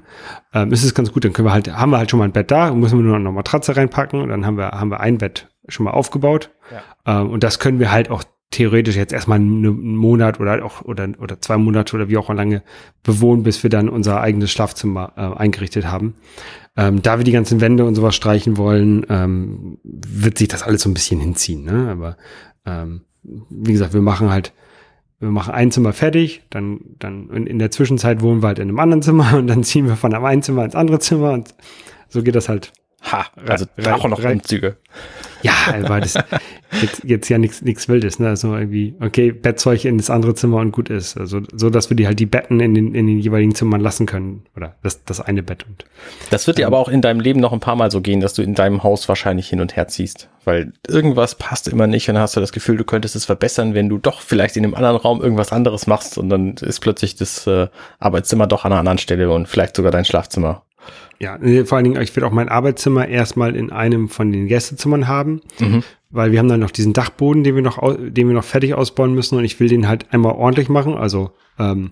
ähm, 0.53 0.71
ist 0.71 0.83
es 0.83 0.93
ganz 0.93 1.11
gut. 1.11 1.25
Dann 1.25 1.33
können 1.33 1.47
wir 1.47 1.53
halt, 1.53 1.71
haben 1.71 1.91
wir 1.91 1.97
halt 1.97 2.11
schon 2.11 2.19
mal 2.19 2.25
ein 2.25 2.31
Bett 2.31 2.51
da, 2.51 2.73
müssen 2.73 2.97
wir 2.97 3.03
nur 3.03 3.13
noch 3.13 3.25
eine 3.25 3.31
Matratze 3.31 3.75
reinpacken 3.75 4.21
und 4.21 4.29
dann 4.29 4.45
haben 4.45 4.57
wir, 4.57 4.71
haben 4.71 4.89
wir 4.89 4.99
ein 4.99 5.17
Bett 5.17 5.49
schon 5.67 5.85
mal 5.85 5.91
aufgebaut. 5.91 6.51
Ja. 6.71 7.21
Ähm, 7.21 7.29
und 7.29 7.43
das 7.43 7.59
können 7.59 7.79
wir 7.79 7.91
halt 7.91 8.09
auch 8.09 8.23
theoretisch 8.53 8.95
jetzt 8.95 9.13
erstmal 9.13 9.39
einen 9.39 9.95
Monat 9.95 10.39
oder 10.39 10.63
auch 10.63 10.83
oder, 10.83 11.09
oder 11.19 11.41
zwei 11.41 11.57
Monate 11.57 11.95
oder 11.95 12.07
wie 12.07 12.17
auch 12.17 12.31
lange 12.31 12.61
bewohnen, 13.01 13.43
bis 13.43 13.63
wir 13.63 13.69
dann 13.69 13.89
unser 13.89 14.21
eigenes 14.21 14.51
Schlafzimmer 14.51 15.13
äh, 15.17 15.39
eingerichtet 15.39 15.87
haben. 15.87 16.15
Ähm, 16.77 17.01
da 17.01 17.17
wir 17.17 17.23
die 17.23 17.31
ganzen 17.31 17.61
Wände 17.61 17.85
und 17.85 17.95
sowas 17.95 18.15
streichen 18.15 18.57
wollen, 18.57 19.05
ähm, 19.09 19.79
wird 19.83 20.37
sich 20.37 20.47
das 20.47 20.63
alles 20.63 20.83
so 20.83 20.89
ein 20.89 20.93
bisschen 20.93 21.19
hinziehen. 21.19 21.63
Ne? 21.63 21.89
Aber 21.91 22.17
ähm, 22.65 23.01
wie 23.23 23.71
gesagt, 23.71 23.93
wir 23.93 24.01
machen 24.01 24.29
halt 24.29 24.53
wir 25.23 25.31
machen 25.31 25.53
ein 25.53 25.71
Zimmer 25.71 25.93
fertig, 25.93 26.41
dann, 26.49 26.81
dann 26.99 27.29
in 27.29 27.57
der 27.57 27.71
Zwischenzeit 27.71 28.21
wohnen 28.21 28.43
wir 28.43 28.47
halt 28.47 28.59
in 28.59 28.67
einem 28.67 28.79
anderen 28.79 29.01
Zimmer 29.01 29.33
und 29.37 29.47
dann 29.47 29.63
ziehen 29.63 29.87
wir 29.87 29.95
von 29.95 30.13
einem 30.13 30.25
einen 30.25 30.43
Zimmer 30.43 30.65
ins 30.65 30.75
andere 30.75 30.99
Zimmer 30.99 31.31
und 31.31 31.55
so 32.09 32.21
geht 32.21 32.35
das 32.35 32.49
halt. 32.49 32.73
Ha, 33.11 33.25
also 33.47 33.65
auch 33.91 34.07
noch 34.07 34.23
Umzüge. 34.23 34.77
Ja, 35.41 35.51
weil 35.89 36.01
das 36.01 36.13
jetzt, 36.81 37.03
jetzt 37.03 37.29
ja 37.29 37.37
nichts 37.37 37.89
Wildes, 37.89 38.17
ne? 38.17 38.29
Also 38.29 38.55
irgendwie, 38.55 38.95
okay, 39.01 39.33
Bettzeug 39.33 39.83
in 39.83 39.97
das 39.97 40.09
andere 40.09 40.35
Zimmer 40.35 40.57
und 40.57 40.71
gut 40.71 40.89
ist. 40.89 41.17
Also 41.17 41.41
so, 41.51 41.69
dass 41.69 41.89
wir 41.89 41.97
die 41.97 42.07
halt 42.07 42.19
die 42.19 42.25
Betten 42.25 42.61
in 42.61 42.73
den, 42.73 42.95
in 42.95 43.07
den 43.07 43.19
jeweiligen 43.19 43.53
Zimmern 43.53 43.81
lassen 43.81 44.05
können. 44.05 44.45
Oder 44.55 44.75
das, 44.83 45.03
das 45.03 45.19
eine 45.19 45.43
Bett 45.43 45.65
und. 45.67 45.85
Das 46.29 46.47
wird 46.47 46.57
dir 46.57 46.67
aber 46.67 46.77
auch 46.77 46.87
in 46.87 47.01
deinem 47.01 47.19
Leben 47.19 47.41
noch 47.41 47.51
ein 47.51 47.59
paar 47.59 47.75
Mal 47.75 47.91
so 47.91 47.99
gehen, 47.99 48.21
dass 48.21 48.33
du 48.33 48.41
in 48.41 48.55
deinem 48.55 48.83
Haus 48.83 49.09
wahrscheinlich 49.09 49.49
hin 49.49 49.59
und 49.59 49.75
her 49.75 49.89
ziehst. 49.89 50.29
Weil 50.45 50.71
irgendwas 50.87 51.35
passt 51.35 51.67
immer 51.67 51.87
nicht 51.87 52.07
und 52.07 52.15
dann 52.15 52.23
hast 52.23 52.37
du 52.37 52.39
das 52.39 52.53
Gefühl, 52.53 52.77
du 52.77 52.85
könntest 52.85 53.15
es 53.17 53.25
verbessern, 53.25 53.73
wenn 53.73 53.89
du 53.89 53.97
doch 53.97 54.21
vielleicht 54.21 54.55
in 54.55 54.63
einem 54.63 54.75
anderen 54.75 54.95
Raum 54.95 55.21
irgendwas 55.21 55.51
anderes 55.51 55.87
machst 55.87 56.17
und 56.17 56.29
dann 56.29 56.55
ist 56.55 56.79
plötzlich 56.79 57.15
das 57.15 57.47
äh, 57.47 57.67
Arbeitszimmer 57.99 58.47
doch 58.47 58.63
an 58.63 58.71
einer 58.71 58.79
anderen 58.79 58.97
Stelle 58.97 59.29
und 59.29 59.47
vielleicht 59.47 59.75
sogar 59.75 59.91
dein 59.91 60.05
Schlafzimmer. 60.05 60.63
Ja, 61.19 61.37
vor 61.65 61.77
allen 61.77 61.85
Dingen, 61.85 62.01
ich 62.01 62.15
werde 62.15 62.27
auch 62.27 62.31
mein 62.31 62.49
Arbeitszimmer 62.49 63.07
erstmal 63.07 63.55
in 63.55 63.71
einem 63.71 64.09
von 64.09 64.31
den 64.31 64.47
Gästezimmern 64.47 65.07
haben, 65.07 65.41
mhm. 65.59 65.83
weil 66.09 66.31
wir 66.31 66.39
haben 66.39 66.49
dann 66.49 66.59
noch 66.59 66.71
diesen 66.71 66.93
Dachboden, 66.93 67.43
den 67.43 67.55
wir 67.55 67.61
noch, 67.61 67.79
den 67.97 68.27
wir 68.27 68.35
noch 68.35 68.43
fertig 68.43 68.73
ausbauen 68.73 69.13
müssen 69.13 69.37
und 69.37 69.45
ich 69.45 69.59
will 69.59 69.69
den 69.69 69.87
halt 69.87 70.13
einmal 70.13 70.33
ordentlich 70.33 70.69
machen, 70.69 70.95
also 70.95 71.31
ähm, 71.59 71.91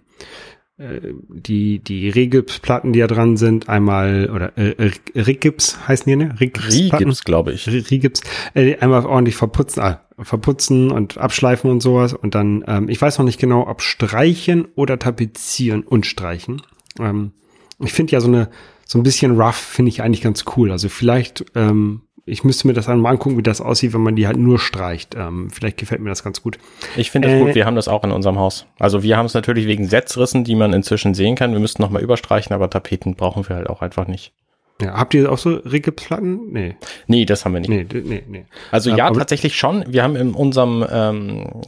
äh, 0.82 1.14
die, 1.30 1.80
die 1.80 2.10
Regipsplatten, 2.10 2.92
die 2.92 3.00
da 3.00 3.08
dran 3.08 3.38
sind, 3.38 3.70
einmal, 3.70 4.32
oder 4.34 4.58
äh, 4.58 4.92
Rigips 5.16 5.78
heißen 5.88 6.10
die, 6.10 6.16
ne? 6.16 6.36
Rigips, 6.40 7.24
glaube 7.24 7.52
ich. 7.54 7.68
Rigips, 7.68 8.22
äh, 8.56 8.78
einmal 8.78 9.06
ordentlich 9.06 9.36
verputzen, 9.36 9.84
äh, 9.84 9.98
verputzen 10.20 10.90
und 10.90 11.20
abschleifen 11.20 11.70
und 11.70 11.82
sowas 11.82 12.14
und 12.14 12.34
dann, 12.34 12.64
ähm, 12.68 12.90
ich 12.90 13.00
weiß 13.00 13.20
noch 13.20 13.26
nicht 13.26 13.40
genau, 13.40 13.68
ob 13.68 13.82
streichen 13.82 14.68
oder 14.76 14.98
tapezieren 14.98 15.84
und 15.84 16.08
streichen. 16.08 16.64
Ähm, 17.00 17.34
ich 17.80 17.94
finde 17.94 18.14
ja 18.14 18.20
so 18.20 18.28
eine, 18.28 18.50
so 18.92 19.00
ein 19.00 19.04
bisschen 19.04 19.40
rough 19.40 19.56
finde 19.56 19.88
ich 19.88 20.02
eigentlich 20.02 20.22
ganz 20.22 20.44
cool. 20.58 20.70
Also 20.70 20.90
vielleicht, 20.90 21.46
ähm, 21.56 22.02
ich 22.26 22.44
müsste 22.44 22.68
mir 22.68 22.74
das 22.74 22.90
einmal 22.90 23.14
angucken, 23.14 23.38
wie 23.38 23.42
das 23.42 23.62
aussieht, 23.62 23.94
wenn 23.94 24.02
man 24.02 24.18
die 24.18 24.28
halt 24.28 24.36
nur 24.36 24.60
streicht. 24.60 25.16
Ähm, 25.16 25.50
vielleicht 25.50 25.78
gefällt 25.78 26.02
mir 26.02 26.10
das 26.10 26.26
ganz 26.26 26.42
gut. 26.42 26.58
Ich 26.98 27.10
finde 27.10 27.30
das 27.30 27.38
äh, 27.38 27.40
gut, 27.42 27.56
wir 27.56 27.66
haben 27.66 27.78
das 27.78 27.88
auch 27.88 28.04
in 28.04 28.12
unserem 28.12 28.38
Haus. 28.38 28.66
Also 28.80 29.02
wir 29.02 29.16
haben 29.16 29.28
es 29.28 29.34
natürlich 29.34 29.66
wegen 29.66 29.88
Setzrissen, 29.88 30.44
die 30.44 30.56
man 30.56 30.74
inzwischen 30.74 31.14
sehen 31.14 31.36
kann. 31.36 31.54
Wir 31.54 31.62
müssten 31.62 31.82
nochmal 31.82 32.02
überstreichen, 32.02 32.54
aber 32.54 32.70
Tapeten 32.70 33.16
brauchen 33.16 33.48
wir 33.48 33.56
halt 33.56 33.70
auch 33.70 33.82
einfach 33.82 34.08
nicht. 34.08 34.34
Ja, 34.82 34.96
habt 34.96 35.14
ihr 35.14 35.32
auch 35.32 35.38
so 35.38 35.52
Rigipsplatten? 35.52 36.52
Nee. 36.52 36.76
Nee, 37.08 37.24
das 37.24 37.46
haben 37.46 37.54
wir 37.54 37.62
nicht. 37.62 37.70
Nee, 37.70 37.86
nee, 38.04 38.24
nee. 38.28 38.46
Also 38.72 38.90
ja, 38.90 39.06
aber- 39.08 39.20
tatsächlich 39.20 39.56
schon. 39.56 39.86
Wir 39.88 40.04
haben 40.04 40.18
in 40.18 40.34
unserem 40.34 40.86
ähm, 40.92 41.62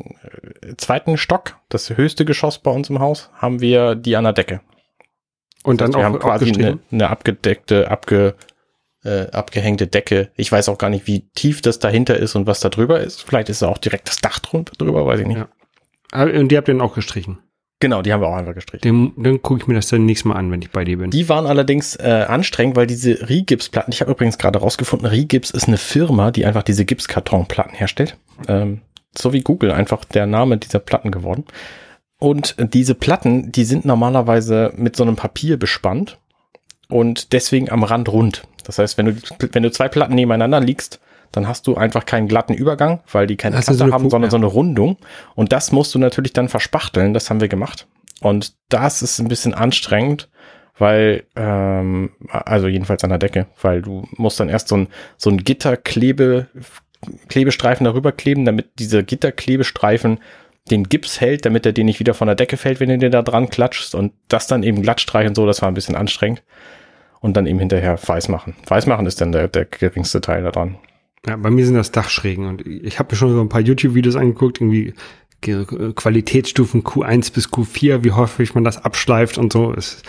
zweiten 0.76 1.16
Stock, 1.16 1.56
das 1.70 1.96
höchste 1.96 2.26
Geschoss 2.26 2.58
bei 2.58 2.72
uns 2.72 2.90
im 2.90 3.00
Haus, 3.00 3.30
haben 3.38 3.62
wir 3.62 3.96
die 3.96 4.18
an 4.18 4.26
der 4.26 4.34
Decke. 4.34 4.60
Und 5.64 5.82
dann 5.82 5.88
Also 5.88 6.00
wir 6.00 6.08
auch 6.08 6.14
haben 6.14 6.20
quasi 6.20 6.52
eine, 6.52 6.80
eine 6.92 7.10
abgedeckte, 7.10 7.90
abge, 7.90 8.36
äh, 9.04 9.28
abgehängte 9.32 9.88
Decke. 9.88 10.30
Ich 10.36 10.52
weiß 10.52 10.70
auch 10.70 10.78
gar 10.78 10.90
nicht, 10.90 11.08
wie 11.08 11.30
tief 11.34 11.62
das 11.62 11.80
dahinter 11.80 12.18
ist 12.18 12.36
und 12.36 12.48
was 12.48 12.60
da 12.60 12.70
drüber 12.70 13.00
ist. 13.00 13.24
Vielleicht 13.24 13.50
ist 13.50 13.62
da 13.62 13.68
auch 13.68 13.78
direkt 13.78 14.08
das 14.08 14.18
Dach 14.18 14.40
drunter 14.40 14.74
drüber, 14.78 15.06
weiß 15.06 15.22
ich 15.22 15.28
nicht. 15.28 15.38
Ja. 15.38 15.48
Ah, 16.12 16.24
Und 16.26 16.50
die 16.50 16.58
habt 16.58 16.68
ihr 16.68 16.74
dann 16.74 16.82
auch 16.82 16.96
gestrichen. 16.96 17.40
Genau, 17.80 18.02
die 18.02 18.14
haben 18.14 18.22
wir 18.22 18.30
auch 18.30 18.36
einfach 18.36 18.54
gestrichen. 18.54 18.82
Dem, 18.82 19.14
dann 19.18 19.42
gucke 19.42 19.62
ich 19.62 19.68
mir 19.68 19.74
das 19.74 19.90
dann 19.90 20.06
nächstes 20.06 20.26
Mal 20.26 20.36
an, 20.36 20.50
wenn 20.52 20.62
ich 20.62 20.70
bei 20.70 20.86
dir 20.86 20.98
bin. 20.98 21.10
Die 21.10 21.28
waren 21.28 21.46
allerdings 21.46 21.98
äh, 21.98 22.26
anstrengend, 22.30 22.78
weil 22.78 22.88
diese 22.88 23.28
Rigipsplatten, 23.28 23.92
ich 23.92 24.00
habe 24.00 24.12
übrigens 24.12 24.38
gerade 24.38 24.60
rausgefunden, 24.60 25.06
Rigips 25.08 25.50
ist 25.50 25.68
eine 25.68 25.78
Firma, 25.78 26.32
die 26.32 26.46
einfach 26.46 26.64
diese 26.64 26.86
Gipskartonplatten 26.86 27.74
herstellt. 27.74 28.16
Ähm, 28.48 28.80
so 29.18 29.34
wie 29.34 29.42
Google 29.42 29.72
einfach 29.72 30.06
der 30.06 30.28
Name 30.28 30.58
dieser 30.58 30.80
Platten 30.80 31.12
geworden. 31.12 31.44
Und 32.24 32.56
diese 32.58 32.96
Platten, 32.96 33.52
die 33.52 33.66
sind 33.66 33.84
normalerweise 33.84 34.72
mit 34.78 34.96
so 34.96 35.04
einem 35.04 35.18
Papier 35.18 35.60
bespannt 35.60 36.20
und 36.88 37.34
deswegen 37.34 37.70
am 37.70 37.84
Rand 37.84 38.08
rund. 38.08 38.44
Das 38.64 38.80
heißt, 38.80 38.98
wenn 38.98 39.08
du, 39.08 39.16
wenn 39.52 39.62
du 39.62 39.70
zwei 39.72 39.90
Platten 39.90 40.16
nebeneinander 40.16 40.62
liegst, 40.62 41.02
dann 41.34 41.50
hast 41.50 41.68
du 41.68 41.76
einfach 41.76 42.06
keinen 42.06 42.30
glatten 42.30 42.54
Übergang, 42.54 43.02
weil 43.12 43.28
die 43.28 43.36
keine 43.36 43.56
Kante 43.56 43.74
so 43.74 43.92
haben, 43.92 44.06
Pu- 44.06 44.10
sondern 44.10 44.30
ja. 44.30 44.32
so 44.32 44.38
eine 44.38 44.46
Rundung. 44.46 44.96
Und 45.36 45.52
das 45.52 45.74
musst 45.74 45.94
du 45.96 46.00
natürlich 46.00 46.32
dann 46.32 46.48
verspachteln. 46.48 47.14
Das 47.14 47.30
haben 47.30 47.42
wir 47.42 47.50
gemacht. 47.50 47.88
Und 48.22 48.54
das 48.70 49.02
ist 49.02 49.20
ein 49.20 49.28
bisschen 49.28 49.54
anstrengend, 49.54 50.30
weil, 50.78 51.26
ähm, 51.36 52.12
also 52.30 52.68
jedenfalls 52.68 53.04
an 53.04 53.10
der 53.10 53.20
Decke, 53.20 53.48
weil 53.62 53.82
du 53.82 54.08
musst 54.16 54.40
dann 54.40 54.48
erst 54.48 54.70
so 54.70 54.78
ein, 54.78 54.88
so 55.18 55.30
ein 55.30 55.40
Gitterklebe, 55.40 56.48
Klebestreifen 57.28 57.84
darüber 57.84 58.14
kleben, 58.14 58.46
damit 58.46 58.80
dieser 58.80 59.04
Gitterklebestreifen 59.04 60.20
den 60.72 60.86
Gips 60.86 61.20
hält, 61.20 61.46
damit 61.46 61.66
er 61.66 61.74
dir 61.74 61.84
nicht 61.84 62.00
wieder 62.00 62.14
von 62.14 62.28
der 62.28 62.36
Decke 62.36 62.58
fällt, 62.58 62.80
wenn 62.80 62.90
du 62.90 62.98
den 62.98 63.12
da 63.12 63.22
dran 63.22 63.50
klatschst 63.50 63.96
und 63.96 64.14
das 64.30 64.48
dann 64.48 64.64
eben 64.64 64.82
glatt 64.82 65.02
streichen, 65.02 65.36
so, 65.36 65.46
das 65.46 65.62
war 65.62 65.70
ein 65.70 65.74
bisschen 65.74 65.96
anstrengend. 65.96 66.42
Und 67.20 67.38
dann 67.38 67.46
eben 67.46 67.60
hinterher 67.60 67.98
weiß 68.06 68.28
machen. 68.28 68.54
Weiß 68.68 68.86
machen 68.86 69.06
ist 69.06 69.22
dann 69.22 69.32
der, 69.32 69.48
der 69.48 69.64
geringste 69.64 70.20
Teil 70.20 70.44
daran. 70.44 70.76
Ja, 71.26 71.38
bei 71.38 71.50
mir 71.50 71.66
sind 71.66 71.76
das 71.76 71.92
Dachschrägen 71.92 72.48
und 72.48 72.68
ich 72.68 73.00
habe 73.00 73.14
mir 73.14 73.18
schon 73.18 73.34
so 73.34 73.40
ein 73.40 73.48
paar 73.48 73.62
YouTube-Videos 73.62 74.18
angeguckt, 74.18 74.60
irgendwie 74.60 74.94
Ge- 75.40 75.94
Qualitätsstufen 75.94 76.84
Q1 76.84 77.34
bis 77.34 77.48
Q4, 77.48 78.04
wie 78.04 78.12
häufig 78.12 78.56
man 78.56 78.66
das 78.66 78.84
abschleift 78.84 79.38
und 79.38 79.54
so. 79.54 79.72
Das 79.72 80.04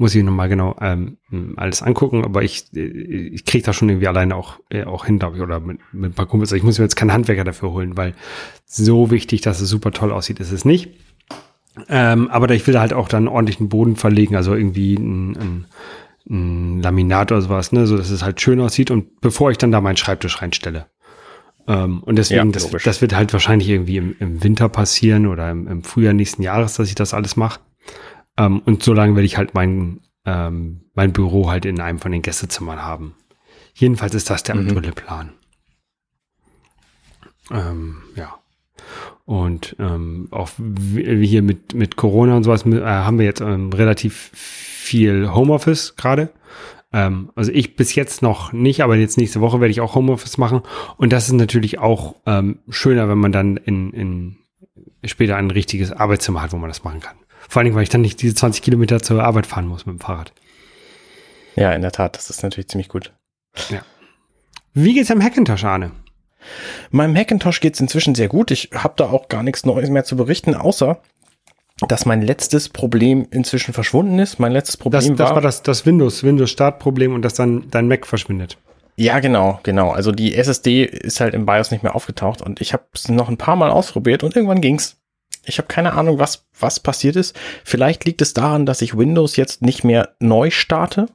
muss 0.00 0.14
ich 0.14 0.24
nochmal 0.24 0.48
genau 0.48 0.74
ähm, 0.80 1.18
alles 1.56 1.82
angucken, 1.82 2.24
aber 2.24 2.42
ich, 2.42 2.74
äh, 2.74 2.80
ich 2.80 3.44
kriege 3.44 3.62
das 3.62 3.76
schon 3.76 3.90
irgendwie 3.90 4.08
alleine 4.08 4.34
auch, 4.34 4.58
äh, 4.70 4.84
auch 4.84 5.04
hin, 5.04 5.18
glaube 5.18 5.36
ich, 5.36 5.42
oder 5.42 5.60
mit, 5.60 5.78
mit 5.92 6.12
ein 6.12 6.14
paar 6.14 6.24
Kumpels. 6.24 6.52
Ich 6.52 6.62
muss 6.62 6.78
mir 6.78 6.86
jetzt 6.86 6.96
keinen 6.96 7.12
Handwerker 7.12 7.44
dafür 7.44 7.70
holen, 7.72 7.98
weil 7.98 8.14
so 8.64 9.10
wichtig, 9.10 9.42
dass 9.42 9.60
es 9.60 9.68
super 9.68 9.92
toll 9.92 10.10
aussieht, 10.10 10.40
ist 10.40 10.52
es 10.52 10.64
nicht. 10.64 10.88
Ähm, 11.88 12.28
aber 12.30 12.50
ich 12.54 12.66
will 12.66 12.72
da 12.72 12.80
halt 12.80 12.94
auch 12.94 13.08
dann 13.08 13.28
ordentlichen 13.28 13.68
Boden 13.68 13.94
verlegen, 13.96 14.36
also 14.36 14.54
irgendwie 14.54 14.94
ein, 14.94 15.36
ein, 15.36 15.66
ein 16.28 16.82
Laminat 16.82 17.30
oder 17.30 17.42
sowas, 17.42 17.70
ne, 17.72 17.86
so 17.86 17.98
dass 17.98 18.08
es 18.08 18.22
halt 18.22 18.40
schön 18.40 18.58
aussieht 18.60 18.90
und 18.90 19.20
bevor 19.20 19.50
ich 19.50 19.58
dann 19.58 19.70
da 19.70 19.82
meinen 19.82 19.98
Schreibtisch 19.98 20.40
reinstelle. 20.40 20.86
Ähm, 21.68 22.02
und 22.02 22.16
deswegen, 22.16 22.52
Ja, 22.52 22.52
das, 22.52 22.70
das 22.70 23.02
wird 23.02 23.14
halt 23.14 23.34
wahrscheinlich 23.34 23.68
irgendwie 23.68 23.98
im, 23.98 24.16
im 24.18 24.42
Winter 24.42 24.70
passieren 24.70 25.26
oder 25.26 25.50
im, 25.50 25.68
im 25.68 25.82
Frühjahr 25.84 26.14
nächsten 26.14 26.42
Jahres, 26.42 26.74
dass 26.74 26.88
ich 26.88 26.94
das 26.94 27.12
alles 27.12 27.36
mache. 27.36 27.60
Ähm, 28.36 28.60
und 28.64 28.82
so 28.82 28.92
lange 28.92 29.14
werde 29.16 29.26
ich 29.26 29.36
halt 29.36 29.54
mein, 29.54 30.00
ähm, 30.24 30.82
mein 30.94 31.12
Büro 31.12 31.50
halt 31.50 31.64
in 31.64 31.80
einem 31.80 31.98
von 31.98 32.12
den 32.12 32.22
Gästezimmern 32.22 32.82
haben. 32.82 33.14
Jedenfalls 33.74 34.14
ist 34.14 34.30
das 34.30 34.42
der 34.42 34.56
Mhm. 34.56 34.66
aktuelle 34.66 34.92
Plan. 34.92 35.32
Ähm, 37.50 37.96
ja. 38.16 38.34
Und 39.24 39.76
ähm, 39.78 40.28
auch 40.30 40.50
wie- 40.58 41.26
hier 41.26 41.42
mit, 41.42 41.74
mit 41.74 41.96
Corona 41.96 42.36
und 42.36 42.44
sowas 42.44 42.64
äh, 42.66 42.80
haben 42.82 43.18
wir 43.18 43.26
jetzt 43.26 43.40
ähm, 43.40 43.72
relativ 43.72 44.30
viel 44.34 45.32
Homeoffice 45.32 45.94
gerade. 45.96 46.30
Ähm, 46.92 47.30
also 47.36 47.52
ich 47.52 47.76
bis 47.76 47.94
jetzt 47.94 48.22
noch 48.22 48.52
nicht, 48.52 48.82
aber 48.82 48.96
jetzt 48.96 49.16
nächste 49.18 49.40
Woche 49.40 49.60
werde 49.60 49.70
ich 49.70 49.80
auch 49.80 49.94
Homeoffice 49.94 50.38
machen. 50.38 50.62
Und 50.96 51.12
das 51.12 51.26
ist 51.28 51.34
natürlich 51.34 51.78
auch 51.78 52.16
ähm, 52.26 52.58
schöner, 52.68 53.08
wenn 53.08 53.18
man 53.18 53.32
dann 53.32 53.56
in, 53.56 53.92
in 53.92 54.36
später 55.04 55.36
ein 55.36 55.50
richtiges 55.50 55.92
Arbeitszimmer 55.92 56.42
hat, 56.42 56.52
wo 56.52 56.56
man 56.56 56.68
das 56.70 56.82
machen 56.84 57.00
kann. 57.00 57.16
Vor 57.50 57.58
allen 57.58 57.64
Dingen, 57.64 57.74
weil 57.74 57.82
ich 57.82 57.88
dann 57.88 58.02
nicht 58.02 58.22
diese 58.22 58.36
20 58.36 58.62
Kilometer 58.62 59.02
zur 59.02 59.24
Arbeit 59.24 59.44
fahren 59.44 59.66
muss 59.66 59.84
mit 59.84 59.96
dem 59.96 60.00
Fahrrad. 60.00 60.32
Ja, 61.56 61.72
in 61.72 61.82
der 61.82 61.90
Tat, 61.90 62.16
das 62.16 62.30
ist 62.30 62.44
natürlich 62.44 62.68
ziemlich 62.68 62.88
gut. 62.88 63.12
Wie 64.72 64.94
geht's 64.94 65.10
am 65.10 65.20
Hackintosh, 65.20 65.64
Arne? 65.64 65.90
Meinem 66.92 67.16
Hackintosh 67.16 67.58
geht's 67.58 67.80
inzwischen 67.80 68.14
sehr 68.14 68.28
gut. 68.28 68.52
Ich 68.52 68.70
habe 68.72 68.94
da 68.96 69.10
auch 69.10 69.26
gar 69.26 69.42
nichts 69.42 69.66
Neues 69.66 69.90
mehr 69.90 70.04
zu 70.04 70.14
berichten, 70.14 70.54
außer 70.54 71.02
dass 71.88 72.06
mein 72.06 72.22
letztes 72.22 72.68
Problem 72.68 73.26
inzwischen 73.32 73.74
verschwunden 73.74 74.20
ist. 74.20 74.38
Mein 74.38 74.52
letztes 74.52 74.76
Problem 74.76 75.16
Das, 75.16 75.16
das 75.16 75.34
war 75.34 75.40
das, 75.40 75.62
das 75.64 75.84
Windows, 75.84 76.22
Windows-Startproblem 76.22 77.12
und 77.14 77.22
dass 77.22 77.34
dann 77.34 77.68
dein 77.68 77.88
Mac 77.88 78.06
verschwindet. 78.06 78.58
Ja, 78.94 79.18
genau, 79.18 79.58
genau. 79.64 79.90
Also 79.90 80.12
die 80.12 80.36
SSD 80.36 80.84
ist 80.84 81.20
halt 81.20 81.34
im 81.34 81.46
BIOS 81.46 81.72
nicht 81.72 81.82
mehr 81.82 81.96
aufgetaucht 81.96 82.42
und 82.42 82.60
ich 82.60 82.72
habe 82.74 82.84
es 82.94 83.08
noch 83.08 83.28
ein 83.28 83.38
paar 83.38 83.56
Mal 83.56 83.70
ausprobiert 83.70 84.22
und 84.22 84.36
irgendwann 84.36 84.60
ging's. 84.60 84.99
Ich 85.44 85.58
habe 85.58 85.68
keine 85.68 85.94
Ahnung, 85.94 86.18
was, 86.18 86.46
was 86.58 86.80
passiert 86.80 87.16
ist. 87.16 87.38
Vielleicht 87.64 88.04
liegt 88.04 88.22
es 88.22 88.34
daran, 88.34 88.66
dass 88.66 88.82
ich 88.82 88.96
Windows 88.96 89.36
jetzt 89.36 89.62
nicht 89.62 89.84
mehr 89.84 90.14
neu 90.20 90.50
starte, 90.50 91.06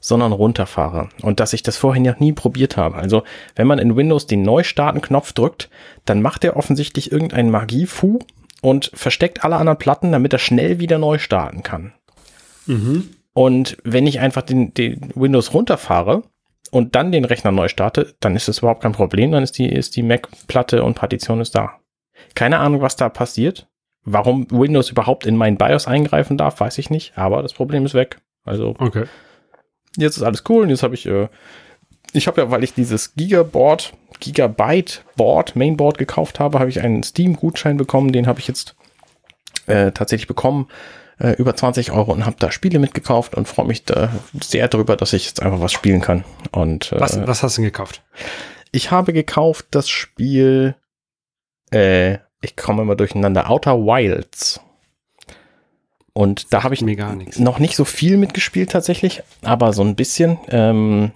sondern 0.00 0.32
runterfahre 0.32 1.10
und 1.22 1.40
dass 1.40 1.52
ich 1.52 1.62
das 1.62 1.76
vorher 1.76 2.02
noch 2.02 2.20
nie 2.20 2.32
probiert 2.32 2.76
habe. 2.76 2.96
Also 2.96 3.22
wenn 3.54 3.66
man 3.66 3.78
in 3.78 3.96
Windows 3.96 4.26
den 4.26 4.42
Neustarten-Knopf 4.42 5.32
drückt, 5.34 5.68
dann 6.04 6.22
macht 6.22 6.42
er 6.42 6.56
offensichtlich 6.56 7.12
irgendeinen 7.12 7.50
Magiefu 7.50 8.18
und 8.62 8.90
versteckt 8.94 9.44
alle 9.44 9.56
anderen 9.56 9.78
Platten, 9.78 10.12
damit 10.12 10.32
er 10.32 10.38
schnell 10.38 10.80
wieder 10.80 10.98
neu 10.98 11.18
starten 11.18 11.62
kann. 11.62 11.92
Und 13.32 13.76
wenn 13.84 14.06
ich 14.06 14.20
einfach 14.20 14.42
den, 14.42 14.74
den 14.74 15.12
Windows 15.14 15.54
runterfahre 15.54 16.22
und 16.70 16.94
dann 16.94 17.12
den 17.12 17.24
Rechner 17.24 17.52
neu 17.52 17.68
starte, 17.68 18.14
dann 18.20 18.36
ist 18.36 18.48
das 18.48 18.58
überhaupt 18.58 18.82
kein 18.82 18.92
Problem. 18.92 19.32
Dann 19.32 19.42
ist 19.42 19.58
die, 19.58 19.68
ist 19.68 19.96
die 19.96 20.02
Mac-Platte 20.02 20.82
und 20.82 20.94
Partition 20.94 21.40
ist 21.40 21.54
da. 21.54 21.78
Keine 22.34 22.58
Ahnung, 22.58 22.80
was 22.80 22.96
da 22.96 23.08
passiert. 23.08 23.66
Warum 24.04 24.46
Windows 24.50 24.90
überhaupt 24.90 25.26
in 25.26 25.36
mein 25.36 25.56
BIOS 25.56 25.86
eingreifen 25.86 26.36
darf, 26.38 26.60
weiß 26.60 26.78
ich 26.78 26.90
nicht. 26.90 27.16
Aber 27.16 27.42
das 27.42 27.52
Problem 27.52 27.84
ist 27.84 27.94
weg. 27.94 28.18
Also 28.44 28.74
Okay. 28.78 29.04
jetzt 29.96 30.16
ist 30.16 30.22
alles 30.22 30.44
cool 30.48 30.62
und 30.64 30.70
jetzt 30.70 30.82
habe 30.82 30.94
ich, 30.94 31.06
äh, 31.06 31.28
ich 32.12 32.26
habe 32.26 32.40
ja, 32.40 32.50
weil 32.50 32.64
ich 32.64 32.72
dieses 32.74 33.14
Gigaboard, 33.14 33.92
Gigabyte 34.20 35.04
Board, 35.16 35.54
Mainboard 35.56 35.98
gekauft 35.98 36.40
habe, 36.40 36.58
habe 36.58 36.70
ich 36.70 36.80
einen 36.80 37.02
Steam-Gutschein 37.02 37.76
bekommen, 37.76 38.12
den 38.12 38.26
habe 38.26 38.40
ich 38.40 38.48
jetzt 38.48 38.74
äh, 39.66 39.92
tatsächlich 39.92 40.26
bekommen, 40.26 40.68
äh, 41.18 41.32
über 41.34 41.54
20 41.54 41.92
Euro 41.92 42.12
und 42.12 42.24
habe 42.26 42.36
da 42.38 42.50
Spiele 42.50 42.78
mitgekauft 42.78 43.34
und 43.34 43.46
freue 43.46 43.66
mich 43.66 43.84
da 43.84 44.10
sehr 44.42 44.66
darüber, 44.68 44.96
dass 44.96 45.12
ich 45.12 45.26
jetzt 45.26 45.42
einfach 45.42 45.60
was 45.60 45.72
spielen 45.72 46.00
kann. 46.00 46.24
Und 46.52 46.90
äh, 46.92 47.00
Was, 47.00 47.24
was 47.26 47.42
hast 47.42 47.58
du 47.58 47.62
denn 47.62 47.70
gekauft? 47.70 48.02
ich 48.72 48.90
habe 48.90 49.12
gekauft 49.12 49.66
das 49.72 49.88
Spiel, 49.88 50.74
äh, 51.70 52.18
ich 52.42 52.56
komme 52.56 52.82
immer 52.82 52.96
durcheinander, 52.96 53.50
Outer 53.50 53.78
Wilds. 53.78 54.60
Und 56.12 56.52
da 56.52 56.64
habe 56.64 56.74
ich 56.74 56.82
mir 56.82 56.96
gar 56.96 57.14
nichts. 57.14 57.38
noch 57.38 57.58
nicht 57.58 57.76
so 57.76 57.84
viel 57.84 58.16
mitgespielt 58.16 58.70
tatsächlich, 58.70 59.22
aber 59.42 59.72
so 59.72 59.82
ein 59.82 59.94
bisschen. 59.94 60.38
Ähm, 60.48 61.12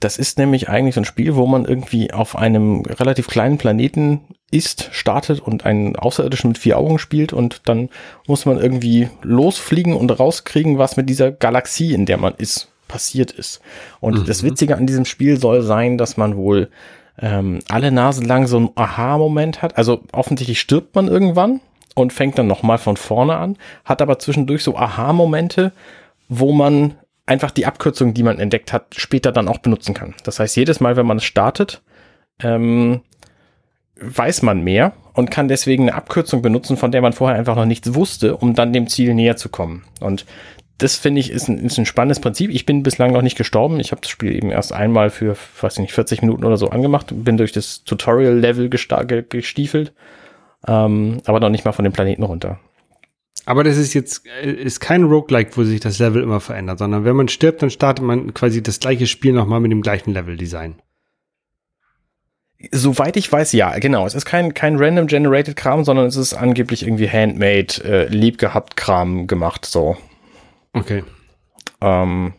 das 0.00 0.18
ist 0.18 0.36
nämlich 0.36 0.68
eigentlich 0.68 0.96
so 0.96 1.00
ein 1.00 1.04
Spiel, 1.04 1.36
wo 1.36 1.46
man 1.46 1.64
irgendwie 1.64 2.12
auf 2.12 2.36
einem 2.36 2.82
relativ 2.82 3.28
kleinen 3.28 3.56
Planeten 3.56 4.20
ist, 4.50 4.88
startet 4.92 5.40
und 5.40 5.64
einen 5.64 5.96
Außerirdischen 5.96 6.48
mit 6.48 6.58
vier 6.58 6.76
Augen 6.76 6.98
spielt 6.98 7.32
und 7.32 7.62
dann 7.66 7.88
muss 8.26 8.44
man 8.44 8.58
irgendwie 8.58 9.08
losfliegen 9.22 9.94
und 9.94 10.10
rauskriegen, 10.10 10.76
was 10.76 10.96
mit 10.96 11.08
dieser 11.08 11.30
Galaxie, 11.30 11.94
in 11.94 12.04
der 12.04 12.18
man 12.18 12.34
ist, 12.34 12.68
passiert 12.88 13.30
ist. 13.30 13.60
Und 14.00 14.28
das 14.28 14.42
Witzige 14.42 14.76
an 14.76 14.86
diesem 14.86 15.04
Spiel 15.04 15.38
soll 15.38 15.62
sein, 15.62 15.96
dass 15.98 16.16
man 16.16 16.36
wohl 16.36 16.68
ähm, 17.18 17.60
alle 17.68 17.92
Nase 17.92 18.24
lang 18.24 18.46
so 18.46 18.56
einen 18.56 18.70
Aha-Moment 18.74 19.62
hat. 19.62 19.76
Also 19.76 20.02
offensichtlich 20.12 20.60
stirbt 20.60 20.94
man 20.94 21.08
irgendwann 21.08 21.60
und 21.94 22.12
fängt 22.12 22.38
dann 22.38 22.46
nochmal 22.46 22.78
von 22.78 22.96
vorne 22.96 23.36
an, 23.36 23.56
hat 23.84 24.02
aber 24.02 24.18
zwischendurch 24.18 24.62
so 24.62 24.76
Aha-Momente, 24.76 25.72
wo 26.28 26.52
man 26.52 26.94
einfach 27.26 27.50
die 27.50 27.66
Abkürzung, 27.66 28.14
die 28.14 28.22
man 28.22 28.38
entdeckt 28.38 28.72
hat, 28.72 28.94
später 28.96 29.32
dann 29.32 29.48
auch 29.48 29.58
benutzen 29.58 29.94
kann. 29.94 30.14
Das 30.24 30.40
heißt, 30.40 30.56
jedes 30.56 30.80
Mal, 30.80 30.96
wenn 30.96 31.06
man 31.06 31.18
es 31.18 31.24
startet, 31.24 31.82
ähm, 32.42 33.02
weiß 34.00 34.42
man 34.42 34.62
mehr 34.62 34.92
und 35.14 35.30
kann 35.30 35.48
deswegen 35.48 35.84
eine 35.84 35.94
Abkürzung 35.94 36.42
benutzen, 36.42 36.76
von 36.76 36.90
der 36.90 37.02
man 37.02 37.12
vorher 37.12 37.38
einfach 37.38 37.56
noch 37.56 37.66
nichts 37.66 37.94
wusste, 37.94 38.36
um 38.36 38.54
dann 38.54 38.72
dem 38.72 38.88
Ziel 38.88 39.14
näher 39.14 39.36
zu 39.36 39.48
kommen. 39.48 39.84
Und 40.00 40.26
das 40.82 40.96
finde 40.96 41.20
ich 41.20 41.30
ist 41.30 41.48
ein, 41.48 41.58
ist 41.58 41.78
ein 41.78 41.86
spannendes 41.86 42.20
Prinzip. 42.20 42.50
Ich 42.50 42.66
bin 42.66 42.82
bislang 42.82 43.12
noch 43.12 43.22
nicht 43.22 43.36
gestorben. 43.36 43.78
Ich 43.78 43.92
habe 43.92 44.00
das 44.00 44.10
Spiel 44.10 44.34
eben 44.34 44.50
erst 44.50 44.72
einmal 44.72 45.10
für, 45.10 45.36
weiß 45.60 45.74
ich 45.74 45.80
nicht, 45.80 45.92
40 45.92 46.22
Minuten 46.22 46.44
oder 46.44 46.56
so 46.56 46.68
angemacht, 46.68 47.12
bin 47.12 47.36
durch 47.36 47.52
das 47.52 47.84
Tutorial-Level 47.84 48.68
gestiefelt, 48.68 49.92
ähm, 50.66 51.18
aber 51.24 51.40
noch 51.40 51.50
nicht 51.50 51.64
mal 51.64 51.72
von 51.72 51.84
dem 51.84 51.92
Planeten 51.92 52.24
runter. 52.24 52.58
Aber 53.44 53.64
das 53.64 53.76
ist 53.76 53.94
jetzt 53.94 54.26
äh, 54.42 54.50
ist 54.50 54.80
kein 54.80 55.04
Roguelike, 55.04 55.56
wo 55.56 55.64
sich 55.64 55.80
das 55.80 55.98
Level 55.98 56.22
immer 56.22 56.40
verändert, 56.40 56.78
sondern 56.78 57.04
wenn 57.04 57.16
man 57.16 57.28
stirbt, 57.28 57.62
dann 57.62 57.70
startet 57.70 58.04
man 58.04 58.34
quasi 58.34 58.62
das 58.62 58.80
gleiche 58.80 59.06
Spiel 59.06 59.32
nochmal 59.32 59.60
mit 59.60 59.70
dem 59.70 59.82
gleichen 59.82 60.12
Level-Design. 60.12 60.76
Soweit 62.70 63.16
ich 63.16 63.30
weiß, 63.30 63.52
ja, 63.52 63.76
genau. 63.78 64.06
Es 64.06 64.14
ist 64.14 64.24
kein, 64.24 64.54
kein 64.54 64.76
random 64.76 65.08
generated 65.08 65.56
Kram, 65.56 65.84
sondern 65.84 66.06
es 66.06 66.16
ist 66.16 66.34
angeblich 66.34 66.84
irgendwie 66.84 67.08
handmade, 67.10 67.82
äh, 67.84 68.06
lieb 68.08 68.38
gehabt 68.38 68.76
Kram 68.76 69.26
gemacht, 69.26 69.66
so. 69.66 69.96
Okay. 70.72 71.04
Ähm, 71.80 72.34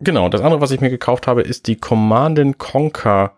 genau. 0.00 0.28
Das 0.28 0.40
andere, 0.40 0.60
was 0.60 0.70
ich 0.70 0.80
mir 0.80 0.90
gekauft 0.90 1.26
habe, 1.26 1.42
ist 1.42 1.66
die 1.66 1.76
Command 1.76 2.58
Conquer 2.58 3.36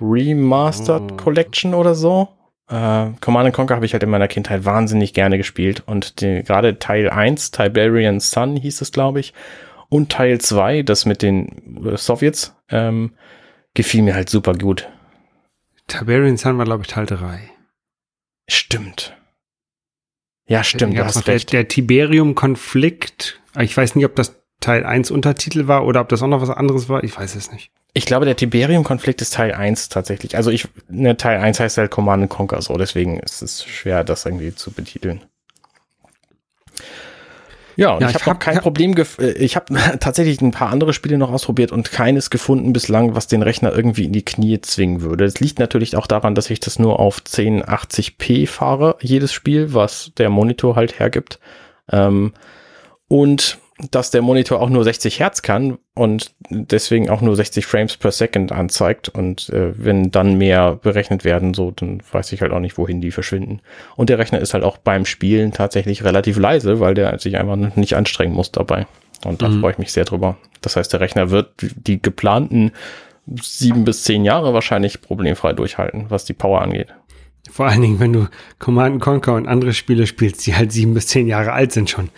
Remastered 0.00 1.12
Oh. 1.12 1.16
Collection 1.16 1.74
oder 1.74 1.94
so. 1.94 2.28
Äh, 2.68 3.10
Command 3.20 3.54
Conquer 3.54 3.76
habe 3.76 3.86
ich 3.86 3.92
halt 3.92 4.02
in 4.02 4.10
meiner 4.10 4.28
Kindheit 4.28 4.64
wahnsinnig 4.64 5.14
gerne 5.14 5.38
gespielt 5.38 5.82
und 5.86 6.16
gerade 6.16 6.78
Teil 6.78 7.08
1, 7.08 7.52
Tiberian 7.52 8.18
Sun 8.20 8.56
hieß 8.56 8.80
es, 8.80 8.92
glaube 8.92 9.20
ich, 9.20 9.32
und 9.88 10.10
Teil 10.10 10.40
2, 10.40 10.82
das 10.82 11.06
mit 11.06 11.22
den 11.22 11.86
äh, 11.86 11.96
Sowjets, 11.96 12.54
ähm, 12.70 13.14
gefiel 13.74 14.02
mir 14.02 14.14
halt 14.14 14.28
super 14.28 14.52
gut. 14.54 14.88
Tiberian 15.86 16.36
Sun 16.36 16.58
war, 16.58 16.64
glaube 16.64 16.82
ich, 16.82 16.88
Teil 16.88 17.06
3. 17.06 17.50
Stimmt. 18.48 19.15
Ja, 20.48 20.62
stimmt, 20.62 20.96
du 20.96 21.04
hast 21.04 21.26
der, 21.26 21.34
recht. 21.34 21.52
der 21.52 21.68
Tiberium-Konflikt. 21.68 23.40
Ich 23.60 23.76
weiß 23.76 23.96
nicht, 23.96 24.04
ob 24.04 24.14
das 24.14 24.36
Teil 24.60 24.84
1 24.84 25.10
Untertitel 25.10 25.66
war 25.66 25.84
oder 25.84 26.00
ob 26.00 26.08
das 26.08 26.22
auch 26.22 26.28
noch 26.28 26.40
was 26.40 26.50
anderes 26.50 26.88
war. 26.88 27.02
Ich 27.04 27.16
weiß 27.16 27.34
es 27.34 27.50
nicht. 27.50 27.70
Ich 27.94 28.06
glaube, 28.06 28.26
der 28.26 28.36
Tiberium-Konflikt 28.36 29.22
ist 29.22 29.34
Teil 29.34 29.52
1 29.52 29.88
tatsächlich. 29.88 30.36
Also 30.36 30.50
ich, 30.50 30.68
ne, 30.88 31.16
Teil 31.16 31.40
1 31.40 31.60
heißt 31.60 31.78
halt 31.78 31.90
Command 31.90 32.22
and 32.24 32.30
Conquer 32.30 32.62
so, 32.62 32.76
deswegen 32.76 33.18
ist 33.18 33.42
es 33.42 33.64
schwer, 33.64 34.04
das 34.04 34.24
irgendwie 34.24 34.54
zu 34.54 34.70
betiteln. 34.70 35.24
Ja, 37.76 37.94
und 37.94 38.00
Ja, 38.02 38.08
ich 38.08 38.16
ich 38.16 38.22
habe 38.22 38.30
hab- 38.32 38.40
kein. 38.40 38.58
Problem, 38.58 38.94
gef- 38.94 39.20
äh, 39.22 39.32
ich 39.32 39.54
habe 39.56 39.66
tatsächlich 40.00 40.40
ein 40.40 40.50
paar 40.50 40.70
andere 40.70 40.92
Spiele 40.92 41.18
noch 41.18 41.30
ausprobiert 41.32 41.72
und 41.72 41.92
keines 41.92 42.30
gefunden 42.30 42.72
bislang, 42.72 43.14
was 43.14 43.26
den 43.26 43.42
Rechner 43.42 43.72
irgendwie 43.74 44.04
in 44.06 44.12
die 44.12 44.24
Knie 44.24 44.60
zwingen 44.60 45.02
würde. 45.02 45.24
Es 45.24 45.40
liegt 45.40 45.58
natürlich 45.58 45.96
auch 45.96 46.06
daran, 46.06 46.34
dass 46.34 46.48
ich 46.50 46.60
das 46.60 46.78
nur 46.78 46.98
auf 47.00 47.18
1080p 47.20 48.46
fahre, 48.48 48.96
jedes 49.00 49.32
Spiel, 49.32 49.74
was 49.74 50.12
der 50.16 50.30
Monitor 50.30 50.76
halt 50.76 50.98
hergibt. 50.98 51.38
Ähm, 51.92 52.32
und 53.08 53.58
dass 53.90 54.10
der 54.10 54.22
Monitor 54.22 54.60
auch 54.60 54.70
nur 54.70 54.84
60 54.84 55.20
Hertz 55.20 55.42
kann 55.42 55.76
und 55.94 56.32
deswegen 56.48 57.10
auch 57.10 57.20
nur 57.20 57.36
60 57.36 57.66
Frames 57.66 57.96
per 57.98 58.10
Second 58.10 58.50
anzeigt. 58.50 59.08
Und 59.10 59.50
äh, 59.50 59.72
wenn 59.76 60.10
dann 60.10 60.38
mehr 60.38 60.76
berechnet 60.76 61.24
werden, 61.24 61.52
so, 61.52 61.72
dann 61.72 62.02
weiß 62.10 62.32
ich 62.32 62.40
halt 62.40 62.52
auch 62.52 62.60
nicht, 62.60 62.78
wohin 62.78 63.00
die 63.02 63.10
verschwinden. 63.10 63.60
Und 63.94 64.08
der 64.08 64.18
Rechner 64.18 64.38
ist 64.38 64.54
halt 64.54 64.64
auch 64.64 64.78
beim 64.78 65.04
Spielen 65.04 65.52
tatsächlich 65.52 66.04
relativ 66.04 66.38
leise, 66.38 66.80
weil 66.80 66.94
der 66.94 67.18
sich 67.18 67.36
einfach 67.36 67.56
nicht 67.76 67.94
anstrengen 67.96 68.32
muss 68.34 68.50
dabei. 68.50 68.86
Und 69.24 69.42
da 69.42 69.48
Mhm. 69.48 69.60
freue 69.60 69.72
ich 69.72 69.78
mich 69.78 69.92
sehr 69.92 70.04
drüber. 70.04 70.36
Das 70.62 70.76
heißt, 70.76 70.92
der 70.92 71.00
Rechner 71.00 71.30
wird 71.30 71.50
die 71.60 72.00
geplanten 72.00 72.72
sieben 73.42 73.84
bis 73.84 74.04
zehn 74.04 74.24
Jahre 74.24 74.54
wahrscheinlich 74.54 75.00
problemfrei 75.02 75.52
durchhalten, 75.52 76.06
was 76.08 76.24
die 76.24 76.32
Power 76.32 76.62
angeht. 76.62 76.88
Vor 77.50 77.66
allen 77.66 77.82
Dingen, 77.82 78.00
wenn 78.00 78.12
du 78.12 78.28
Command 78.58 79.00
Conquer 79.02 79.34
und 79.34 79.46
andere 79.48 79.72
Spiele 79.72 80.06
spielst, 80.06 80.46
die 80.46 80.54
halt 80.54 80.72
sieben 80.72 80.94
bis 80.94 81.08
zehn 81.08 81.26
Jahre 81.26 81.52
alt 81.52 81.72
sind 81.72 81.90
schon. 81.90 82.10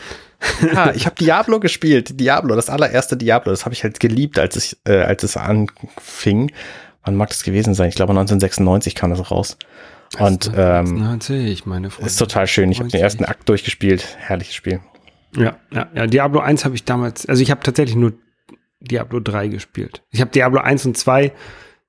Ja, 0.61 0.90
ich 0.95 1.07
habe 1.07 1.16
Diablo 1.16 1.61
gespielt. 1.61 2.18
Diablo, 2.21 2.54
das 2.54 2.71
allererste 2.71 3.16
Diablo. 3.16 3.50
Das 3.50 3.64
habe 3.64 3.75
ich 3.75 3.83
halt 3.85 4.00
geliebt, 4.00 4.38
als 4.38 4.57
ich, 4.57 4.76
äh, 4.85 5.00
als 5.00 5.23
es 5.23 5.37
anfing. 5.37 6.52
Wann 7.04 7.16
mag 7.16 7.28
das 7.30 7.42
gewesen 7.42 7.75
sein? 7.75 7.88
Ich 7.88 7.95
glaube 7.95 8.11
1996 8.11 8.95
kam 8.95 9.11
das 9.11 9.30
raus. 9.30 9.57
Und 10.18 10.50
ähm, 10.57 11.00
90, 11.00 11.66
meine 11.66 11.90
Freunde. 11.90 12.11
ist 12.11 12.16
total 12.16 12.46
schön. 12.46 12.70
Ich 12.70 12.81
habe 12.81 12.88
den 12.88 13.01
ersten 13.01 13.24
Akt 13.24 13.48
durchgespielt. 13.48 14.16
Herrliches 14.18 14.55
Spiel. 14.55 14.81
Ja, 15.37 15.57
ja, 15.70 15.88
ja. 15.94 16.07
Diablo 16.07 16.40
1 16.40 16.64
habe 16.64 16.74
ich 16.74 16.85
damals, 16.85 17.27
also 17.27 17.42
ich 17.42 17.51
habe 17.51 17.62
tatsächlich 17.62 17.96
nur 17.96 18.14
Diablo 18.81 19.20
3 19.20 19.48
gespielt. 19.48 20.03
Ich 20.11 20.20
habe 20.20 20.31
Diablo 20.31 20.61
1 20.61 20.87
und 20.87 20.96
2 20.96 21.33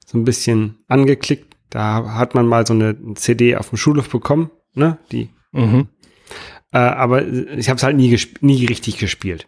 so 0.06 0.18
ein 0.18 0.26
bisschen 0.26 0.80
angeklickt. 0.88 1.56
Da 1.70 2.16
hat 2.16 2.36
man 2.36 2.48
mal 2.48 2.66
so 2.66 2.74
eine 2.74 2.98
CD 3.16 3.56
auf 3.56 3.70
dem 3.70 3.78
Schulhof 3.78 4.10
bekommen, 4.10 4.50
ne? 4.74 4.98
Die. 5.12 5.30
Mhm. 5.52 5.88
Äh, 6.72 6.78
aber 6.78 7.26
ich 7.26 7.70
habe 7.70 7.78
es 7.78 7.84
halt 7.84 7.98
nie, 7.98 8.18
nie 8.42 8.66
richtig 8.66 8.98
gespielt. 8.98 9.48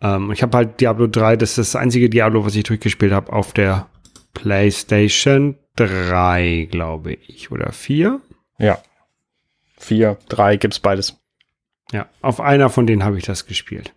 Ähm, 0.00 0.32
ich 0.32 0.42
habe 0.42 0.56
halt 0.56 0.80
Diablo 0.80 1.06
3, 1.06 1.36
das 1.36 1.50
ist 1.50 1.74
das 1.74 1.76
einzige 1.76 2.10
Diablo, 2.10 2.44
was 2.44 2.56
ich 2.56 2.64
durchgespielt 2.64 3.12
habe, 3.12 3.32
auf 3.32 3.52
der 3.52 3.88
PlayStation 4.34 5.56
3, 5.76 6.68
glaube 6.70 7.12
ich, 7.12 7.50
oder 7.50 7.72
4. 7.72 8.20
Ja. 8.58 8.78
Vier, 9.78 10.16
drei 10.28 10.56
gibt's 10.56 10.78
beides. 10.78 11.18
Ja, 11.90 12.08
auf 12.20 12.40
einer 12.40 12.70
von 12.70 12.86
denen 12.86 13.04
habe 13.04 13.18
ich 13.18 13.24
das 13.24 13.46
gespielt. 13.46 13.92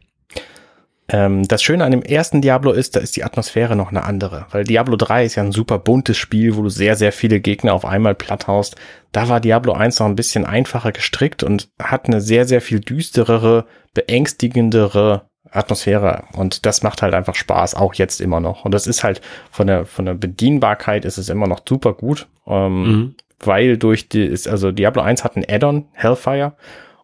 Ähm, 1.07 1.47
das 1.47 1.61
Schöne 1.61 1.83
an 1.83 1.91
dem 1.91 2.01
ersten 2.01 2.41
Diablo 2.41 2.71
ist, 2.71 2.95
da 2.95 2.99
ist 2.99 3.15
die 3.15 3.23
Atmosphäre 3.23 3.75
noch 3.75 3.89
eine 3.91 4.03
andere. 4.05 4.47
Weil 4.51 4.63
Diablo 4.63 4.95
3 4.95 5.25
ist 5.25 5.35
ja 5.35 5.43
ein 5.43 5.51
super 5.51 5.77
buntes 5.77 6.17
Spiel, 6.17 6.55
wo 6.55 6.63
du 6.63 6.69
sehr, 6.69 6.95
sehr 6.95 7.11
viele 7.11 7.39
Gegner 7.39 7.73
auf 7.73 7.85
einmal 7.85 8.15
platt 8.15 8.47
haust. 8.47 8.75
Da 9.11 9.29
war 9.29 9.39
Diablo 9.39 9.73
1 9.73 9.99
noch 9.99 10.07
ein 10.07 10.15
bisschen 10.15 10.45
einfacher 10.45 10.91
gestrickt 10.91 11.43
und 11.43 11.69
hat 11.79 12.07
eine 12.07 12.21
sehr, 12.21 12.45
sehr 12.45 12.59
viel 12.61 12.79
düsterere, 12.79 13.65
beängstigendere 13.93 15.23
Atmosphäre. 15.51 16.23
Und 16.33 16.65
das 16.65 16.81
macht 16.83 17.01
halt 17.01 17.13
einfach 17.13 17.35
Spaß, 17.35 17.75
auch 17.75 17.93
jetzt 17.93 18.19
immer 18.19 18.39
noch. 18.39 18.65
Und 18.65 18.73
das 18.73 18.87
ist 18.87 19.03
halt 19.03 19.21
von 19.51 19.67
der, 19.67 19.85
von 19.85 20.05
der 20.05 20.15
Bedienbarkeit 20.15 21.05
ist 21.05 21.17
es 21.17 21.29
immer 21.29 21.47
noch 21.47 21.61
super 21.67 21.93
gut. 21.93 22.27
Ähm, 22.47 22.83
Mhm. 22.83 23.15
weil 23.43 23.77
durch 23.77 24.07
die, 24.09 24.23
ist, 24.25 24.47
also 24.47 24.71
Diablo 24.71 25.01
1 25.03 25.23
hat 25.23 25.35
ein 25.35 25.45
Add-on, 25.47 25.85
Hellfire, 25.93 26.53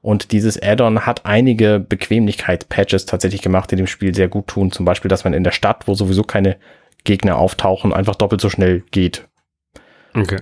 und 0.01 0.31
dieses 0.31 0.61
Add-on 0.61 1.05
hat 1.05 1.25
einige 1.25 1.79
Bequemlichkeit-Patches 1.79 3.05
tatsächlich 3.05 3.41
gemacht, 3.41 3.71
die 3.71 3.75
dem 3.75 3.87
Spiel 3.87 4.15
sehr 4.15 4.27
gut 4.27 4.47
tun. 4.47 4.71
Zum 4.71 4.85
Beispiel, 4.85 5.09
dass 5.09 5.23
man 5.23 5.33
in 5.33 5.43
der 5.43 5.51
Stadt, 5.51 5.87
wo 5.87 5.93
sowieso 5.93 6.23
keine 6.23 6.57
Gegner 7.03 7.37
auftauchen, 7.37 7.93
einfach 7.93 8.15
doppelt 8.15 8.41
so 8.41 8.49
schnell 8.49 8.83
geht. 8.91 9.27
Okay. 10.15 10.39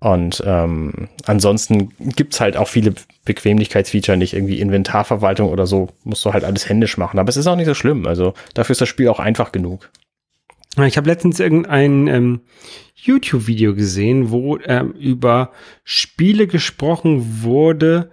Und 0.00 0.42
ähm, 0.44 1.08
ansonsten 1.26 1.90
gibt's 2.16 2.40
halt 2.40 2.56
auch 2.56 2.68
viele 2.68 2.94
Bequemlichkeitsfeature, 3.24 4.16
nicht 4.16 4.34
irgendwie 4.34 4.58
Inventarverwaltung 4.58 5.48
oder 5.48 5.66
so, 5.66 5.90
musst 6.02 6.24
du 6.24 6.32
halt 6.32 6.42
alles 6.42 6.68
händisch 6.68 6.98
machen. 6.98 7.20
Aber 7.20 7.28
es 7.28 7.36
ist 7.36 7.46
auch 7.46 7.54
nicht 7.54 7.66
so 7.66 7.74
schlimm. 7.74 8.06
Also 8.06 8.34
dafür 8.54 8.72
ist 8.72 8.80
das 8.80 8.88
Spiel 8.88 9.08
auch 9.08 9.20
einfach 9.20 9.52
genug. 9.52 9.90
Ich 10.84 10.96
habe 10.96 11.08
letztens 11.08 11.38
irgendein 11.38 12.08
ähm, 12.08 12.40
YouTube-Video 12.94 13.74
gesehen, 13.74 14.30
wo 14.30 14.58
ähm, 14.64 14.92
über 14.92 15.52
Spiele 15.84 16.46
gesprochen 16.46 17.42
wurde, 17.42 18.10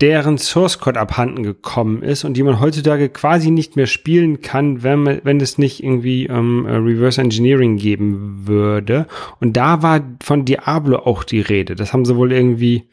deren 0.00 0.38
Source 0.38 0.78
Code 0.78 0.98
abhanden 0.98 1.42
gekommen 1.42 2.02
ist 2.02 2.24
und 2.24 2.34
die 2.34 2.42
man 2.42 2.60
heutzutage 2.60 3.08
quasi 3.08 3.50
nicht 3.50 3.76
mehr 3.76 3.86
spielen 3.86 4.40
kann, 4.40 4.82
wenn, 4.82 5.02
man, 5.02 5.20
wenn 5.24 5.40
es 5.40 5.58
nicht 5.58 5.82
irgendwie 5.82 6.26
ähm, 6.26 6.66
äh, 6.66 6.76
Reverse 6.76 7.20
Engineering 7.20 7.76
geben 7.76 8.46
würde. 8.46 9.06
Und 9.40 9.56
da 9.56 9.82
war 9.82 10.00
von 10.22 10.44
Diablo 10.44 10.98
auch 10.98 11.24
die 11.24 11.40
Rede. 11.40 11.74
Das 11.74 11.92
haben 11.92 12.04
sie 12.04 12.16
wohl 12.16 12.32
irgendwie, 12.32 12.88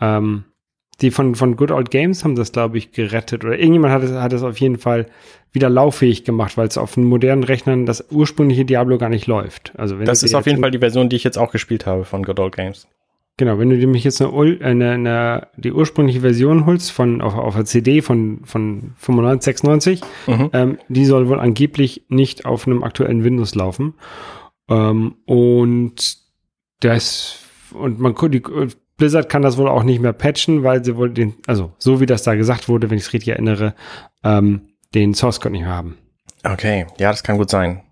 ähm, 0.00 0.44
die 1.00 1.10
von, 1.10 1.34
von 1.34 1.56
Good 1.56 1.70
Old 1.70 1.90
Games 1.90 2.24
haben 2.24 2.36
das, 2.36 2.52
glaube 2.52 2.78
ich, 2.78 2.92
gerettet. 2.92 3.44
Oder 3.44 3.58
irgendjemand 3.58 3.94
hat 3.94 4.02
es, 4.02 4.12
hat 4.12 4.32
es 4.32 4.42
auf 4.42 4.58
jeden 4.60 4.78
Fall 4.78 5.06
wieder 5.52 5.70
lauffähig 5.70 6.24
gemacht, 6.24 6.58
weil 6.58 6.68
es 6.68 6.76
auf 6.76 6.94
den 6.94 7.04
modernen 7.04 7.44
Rechnern 7.44 7.86
das 7.86 8.06
ursprüngliche 8.10 8.66
Diablo 8.66 8.98
gar 8.98 9.08
nicht 9.08 9.26
läuft. 9.26 9.72
Also 9.76 9.98
wenn 9.98 10.04
Das 10.04 10.22
ist 10.22 10.34
auf 10.34 10.46
jeden 10.46 10.60
Fall 10.60 10.70
die 10.70 10.78
Version, 10.78 11.08
die 11.08 11.16
ich 11.16 11.24
jetzt 11.24 11.38
auch 11.38 11.50
gespielt 11.50 11.86
habe 11.86 12.04
von 12.04 12.22
Good 12.22 12.40
Old 12.40 12.56
Games. 12.56 12.86
Genau, 13.38 13.58
wenn 13.58 13.68
du 13.68 13.76
nämlich 13.76 14.02
jetzt 14.04 14.22
eine, 14.22 14.30
Ul- 14.32 14.62
eine, 14.62 14.92
eine, 14.92 15.48
die 15.58 15.72
ursprüngliche 15.72 16.20
Version 16.22 16.64
holst 16.64 16.90
von 16.90 17.20
auf, 17.20 17.34
auf 17.34 17.54
der 17.54 17.66
CD 17.66 18.00
von, 18.00 18.40
von 18.44 18.94
95, 18.96 19.44
96, 19.44 20.00
Mhm. 20.26 20.50
ähm, 20.54 20.78
die 20.88 21.04
soll 21.04 21.28
wohl 21.28 21.38
angeblich 21.38 22.06
nicht 22.08 22.46
auf 22.46 22.66
einem 22.66 22.82
aktuellen 22.82 23.24
Windows 23.24 23.54
laufen. 23.54 23.94
Ähm, 24.70 25.16
und 25.26 26.16
das 26.80 27.40
und 27.72 28.00
man 28.00 28.14
die, 28.30 28.42
Blizzard 28.96 29.28
kann 29.28 29.42
das 29.42 29.58
wohl 29.58 29.68
auch 29.68 29.82
nicht 29.82 30.00
mehr 30.00 30.14
patchen, 30.14 30.62
weil 30.62 30.82
sie 30.82 30.96
wohl 30.96 31.10
den, 31.10 31.34
also 31.46 31.72
so 31.78 32.00
wie 32.00 32.06
das 32.06 32.22
da 32.22 32.34
gesagt 32.36 32.68
wurde, 32.70 32.88
wenn 32.88 32.96
ich 32.96 33.04
es 33.04 33.12
richtig 33.12 33.32
erinnere, 33.34 33.74
ähm, 34.24 34.62
den 34.94 35.12
Source 35.12 35.40
Code 35.40 35.52
nicht 35.52 35.62
mehr 35.64 35.70
haben. 35.74 35.98
Okay, 36.42 36.86
ja, 36.98 37.10
das 37.10 37.22
kann 37.22 37.36
gut 37.36 37.50
sein. 37.50 37.82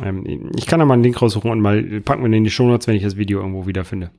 Ähm, 0.00 0.50
ich 0.56 0.66
kann 0.66 0.78
da 0.78 0.84
mal 0.86 0.94
einen 0.94 1.02
Link 1.02 1.20
raussuchen 1.20 1.50
und 1.50 1.60
mal 1.60 1.82
packen 2.02 2.22
wir 2.22 2.28
den 2.28 2.34
in 2.38 2.44
die 2.44 2.50
Shownotes, 2.50 2.86
wenn 2.86 2.94
ich 2.94 3.02
das 3.02 3.16
Video 3.16 3.40
irgendwo 3.40 3.66
wiederfinde. 3.66 4.10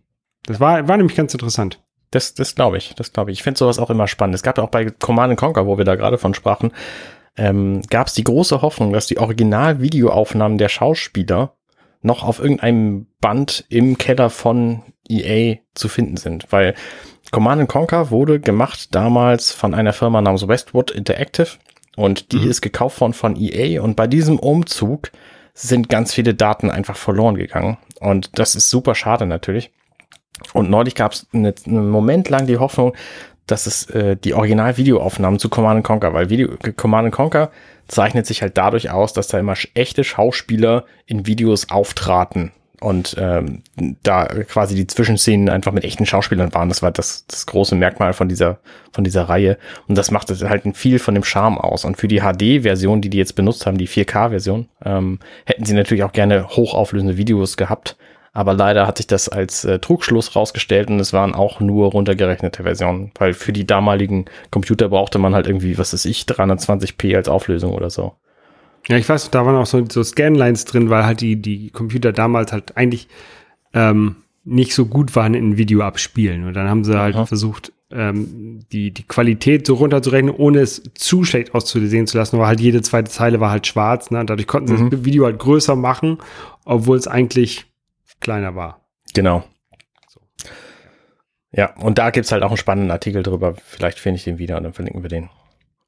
Das 0.46 0.60
war, 0.60 0.88
war 0.88 0.98
nämlich 0.98 1.16
ganz 1.18 1.34
interessant. 1.34 1.82
Das, 2.12 2.34
das 2.34 2.56
glaube 2.56 2.78
ich, 2.78 2.94
das 2.96 3.12
glaube 3.14 3.32
ich. 3.32 3.40
Ich 3.40 3.44
finde 3.44 3.58
sowas 3.58 3.80
auch 3.80 3.90
immer 3.90 4.08
spannend. 4.08 4.36
Es 4.36 4.44
gab 4.44 4.58
ja 4.58 4.64
auch 4.64 4.70
bei 4.70 4.86
Command 4.86 5.36
Conquer, 5.38 5.66
wo 5.66 5.78
wir 5.78 5.86
da 5.86 5.96
gerade 5.96 6.18
von 6.18 6.34
sprachen, 6.34 6.72
ähm, 7.38 7.82
gab 7.90 8.08
es 8.08 8.14
die 8.14 8.24
große 8.24 8.62
Hoffnung, 8.62 8.94
dass 8.94 9.08
die 9.08 9.18
Original-Videoaufnahmen 9.18 10.58
der 10.58 10.70
Schauspieler 10.70 11.54
noch 12.02 12.24
auf 12.24 12.40
irgendeinem 12.40 13.08
Band 13.20 13.66
im 13.70 13.98
Keller 13.98 14.30
von 14.30 14.84
EA 15.10 15.58
zu 15.74 15.90
finden 15.90 16.18
sind, 16.18 16.52
weil 16.52 16.76
Command 17.32 17.68
Conquer 17.68 18.12
wurde 18.12 18.40
gemacht 18.40 18.94
damals 18.96 19.52
von 19.52 19.74
einer 19.74 19.92
Firma 19.92 20.22
namens 20.22 20.48
Westwood 20.48 20.92
Interactive 20.92 21.58
und 21.98 22.32
die 22.32 22.38
Mhm. 22.38 22.50
ist 22.50 22.62
gekauft 22.62 23.02
worden 23.02 23.14
von 23.14 23.36
EA 23.36 23.82
und 23.82 23.96
bei 23.96 24.08
diesem 24.08 24.40
Umzug 24.40 25.12
sind 25.54 25.90
ganz 25.90 26.14
viele 26.14 26.36
Daten 26.36 26.70
einfach 26.70 26.96
verloren 26.96 27.36
gegangen 27.36 27.78
und 28.00 28.38
das 28.40 28.56
ist 28.56 28.70
super 28.70 28.94
schade 28.96 29.26
natürlich. 29.26 29.72
Und 30.54 30.70
neulich 30.70 30.96
gab 30.96 31.14
es 31.14 31.28
eine, 31.34 31.54
einen 31.66 31.90
Moment 31.90 32.30
lang 32.30 32.48
die 32.48 32.58
Hoffnung, 32.58 32.94
das 33.48 33.68
ist 33.68 33.92
äh, 33.92 34.18
die 34.18 34.34
Original-Videoaufnahmen 34.34 35.40
zu 35.40 35.50
Command 35.50 35.84
Conquer, 35.84 36.14
weil 36.14 36.30
Video, 36.30 36.50
Command 36.76 37.12
Conquer 37.12 37.52
zeichnet 37.88 38.26
sich 38.26 38.42
halt 38.42 38.58
dadurch 38.58 38.90
aus, 38.90 39.14
dass 39.14 39.28
da 39.28 39.38
immer 39.38 39.54
echte 39.76 40.04
Schauspieler 40.04 40.86
in 41.06 41.28
Videos 41.28 41.70
auftraten 41.70 42.52
und 42.82 43.16
ähm, 43.20 43.64
da 44.04 44.26
quasi 44.26 44.76
die 44.76 44.88
Zwischenszenen 44.88 45.50
einfach 45.50 45.72
mit 45.72 45.84
echten 45.84 46.06
Schauspielern 46.06 46.54
waren. 46.54 46.70
Das 46.70 46.82
war 46.82 46.92
das, 46.92 47.26
das 47.28 47.46
große 47.46 47.76
Merkmal 47.76 48.14
von 48.14 48.28
dieser, 48.28 48.60
von 48.92 49.04
dieser 49.04 49.24
Reihe. 49.24 49.58
Und 49.88 49.98
das 49.98 50.12
macht 50.12 50.30
halt 50.30 50.64
viel 50.76 51.00
von 51.00 51.14
dem 51.14 51.24
Charme 51.24 51.58
aus. 51.58 51.86
Und 51.86 51.98
für 51.98 52.08
die 52.08 52.22
HD-Version, 52.22 53.02
die 53.02 53.10
die 53.10 53.18
jetzt 53.18 53.36
benutzt 53.36 53.66
haben, 53.66 53.78
die 53.78 53.88
4K-Version, 53.88 54.68
ähm, 54.84 55.20
hätten 55.46 55.66
sie 55.66 55.74
natürlich 55.74 56.04
auch 56.04 56.12
gerne 56.12 56.50
hochauflösende 56.50 57.18
Videos 57.18 57.58
gehabt. 57.58 57.98
Aber 58.36 58.54
leider 58.54 58.86
hat 58.86 58.98
sich 58.98 59.08
das 59.08 59.30
als 59.30 59.64
äh, 59.64 59.80
Trugschluss 59.80 60.36
rausgestellt 60.36 60.90
und 60.90 61.00
es 61.00 61.14
waren 61.14 61.34
auch 61.34 61.62
nur 61.62 61.92
runtergerechnete 61.92 62.64
Versionen, 62.64 63.12
weil 63.18 63.32
für 63.34 63.54
die 63.54 63.66
damaligen 63.66 64.26
Computer 64.52 64.90
brauchte 64.90 65.20
man 65.20 65.34
halt 65.34 65.48
irgendwie, 65.48 65.78
was 65.78 65.94
ist 65.94 66.04
ich, 66.04 66.24
320p 66.24 67.16
als 67.16 67.30
Auflösung 67.30 67.74
oder 67.74 67.90
so. 67.90 68.12
Ja, 68.90 68.98
ich 68.98 69.08
weiß, 69.08 69.32
da 69.32 69.46
waren 69.46 69.56
auch 69.56 69.66
so, 69.66 69.82
so 69.90 70.04
Scanlines 70.04 70.66
drin, 70.66 70.90
weil 70.90 71.06
halt 71.06 71.22
die, 71.22 71.42
die 71.42 71.70
Computer 71.70 72.12
damals 72.12 72.52
halt 72.52 72.76
eigentlich 72.76 73.08
ähm, 73.74 74.18
nicht 74.44 74.76
so 74.76 74.86
gut 74.86 75.16
waren 75.16 75.34
in 75.34 75.56
Video 75.56 75.80
abspielen. 75.80 76.46
Und 76.46 76.56
dann 76.56 76.70
haben 76.70 76.84
sie 76.84 77.00
halt 77.00 77.16
Aha. 77.16 77.26
versucht, 77.26 77.72
ähm, 77.90 78.60
die, 78.74 78.92
die 78.92 79.04
Qualität 79.04 79.66
so 79.66 79.76
runterzurechnen, 79.76 80.36
ohne 80.36 80.60
es 80.60 80.84
zu 80.94 81.24
schlecht 81.24 81.56
auszusehen 81.56 82.06
zu 82.06 82.18
lassen. 82.18 82.36
Aber 82.36 82.48
halt 82.48 82.60
jede 82.60 82.82
zweite 82.82 83.10
Zeile 83.10 83.40
war 83.40 83.50
halt 83.50 83.66
schwarz. 83.66 84.12
Ne? 84.12 84.26
Dadurch 84.26 84.48
konnten 84.48 84.76
sie 84.76 84.84
mhm. 84.84 84.90
das 84.90 85.06
Video 85.06 85.24
halt 85.24 85.40
größer 85.40 85.78
machen, 85.78 86.18
obwohl 86.66 86.98
es 86.98 87.08
eigentlich 87.08 87.66
kleiner 88.26 88.56
war. 88.56 88.82
Genau. 89.14 89.44
So. 90.10 90.20
Ja, 91.52 91.76
und 91.76 92.00
da 92.00 92.10
gibt's 92.10 92.32
halt 92.32 92.42
auch 92.42 92.50
einen 92.50 92.58
spannenden 92.58 92.90
Artikel 92.90 93.22
drüber. 93.22 93.54
Vielleicht 93.54 94.00
finde 94.00 94.18
ich 94.18 94.24
den 94.24 94.40
wieder 94.40 94.58
und 94.58 94.64
dann 94.64 94.74
verlinken 94.74 95.04
wir 95.04 95.10
den. 95.10 95.30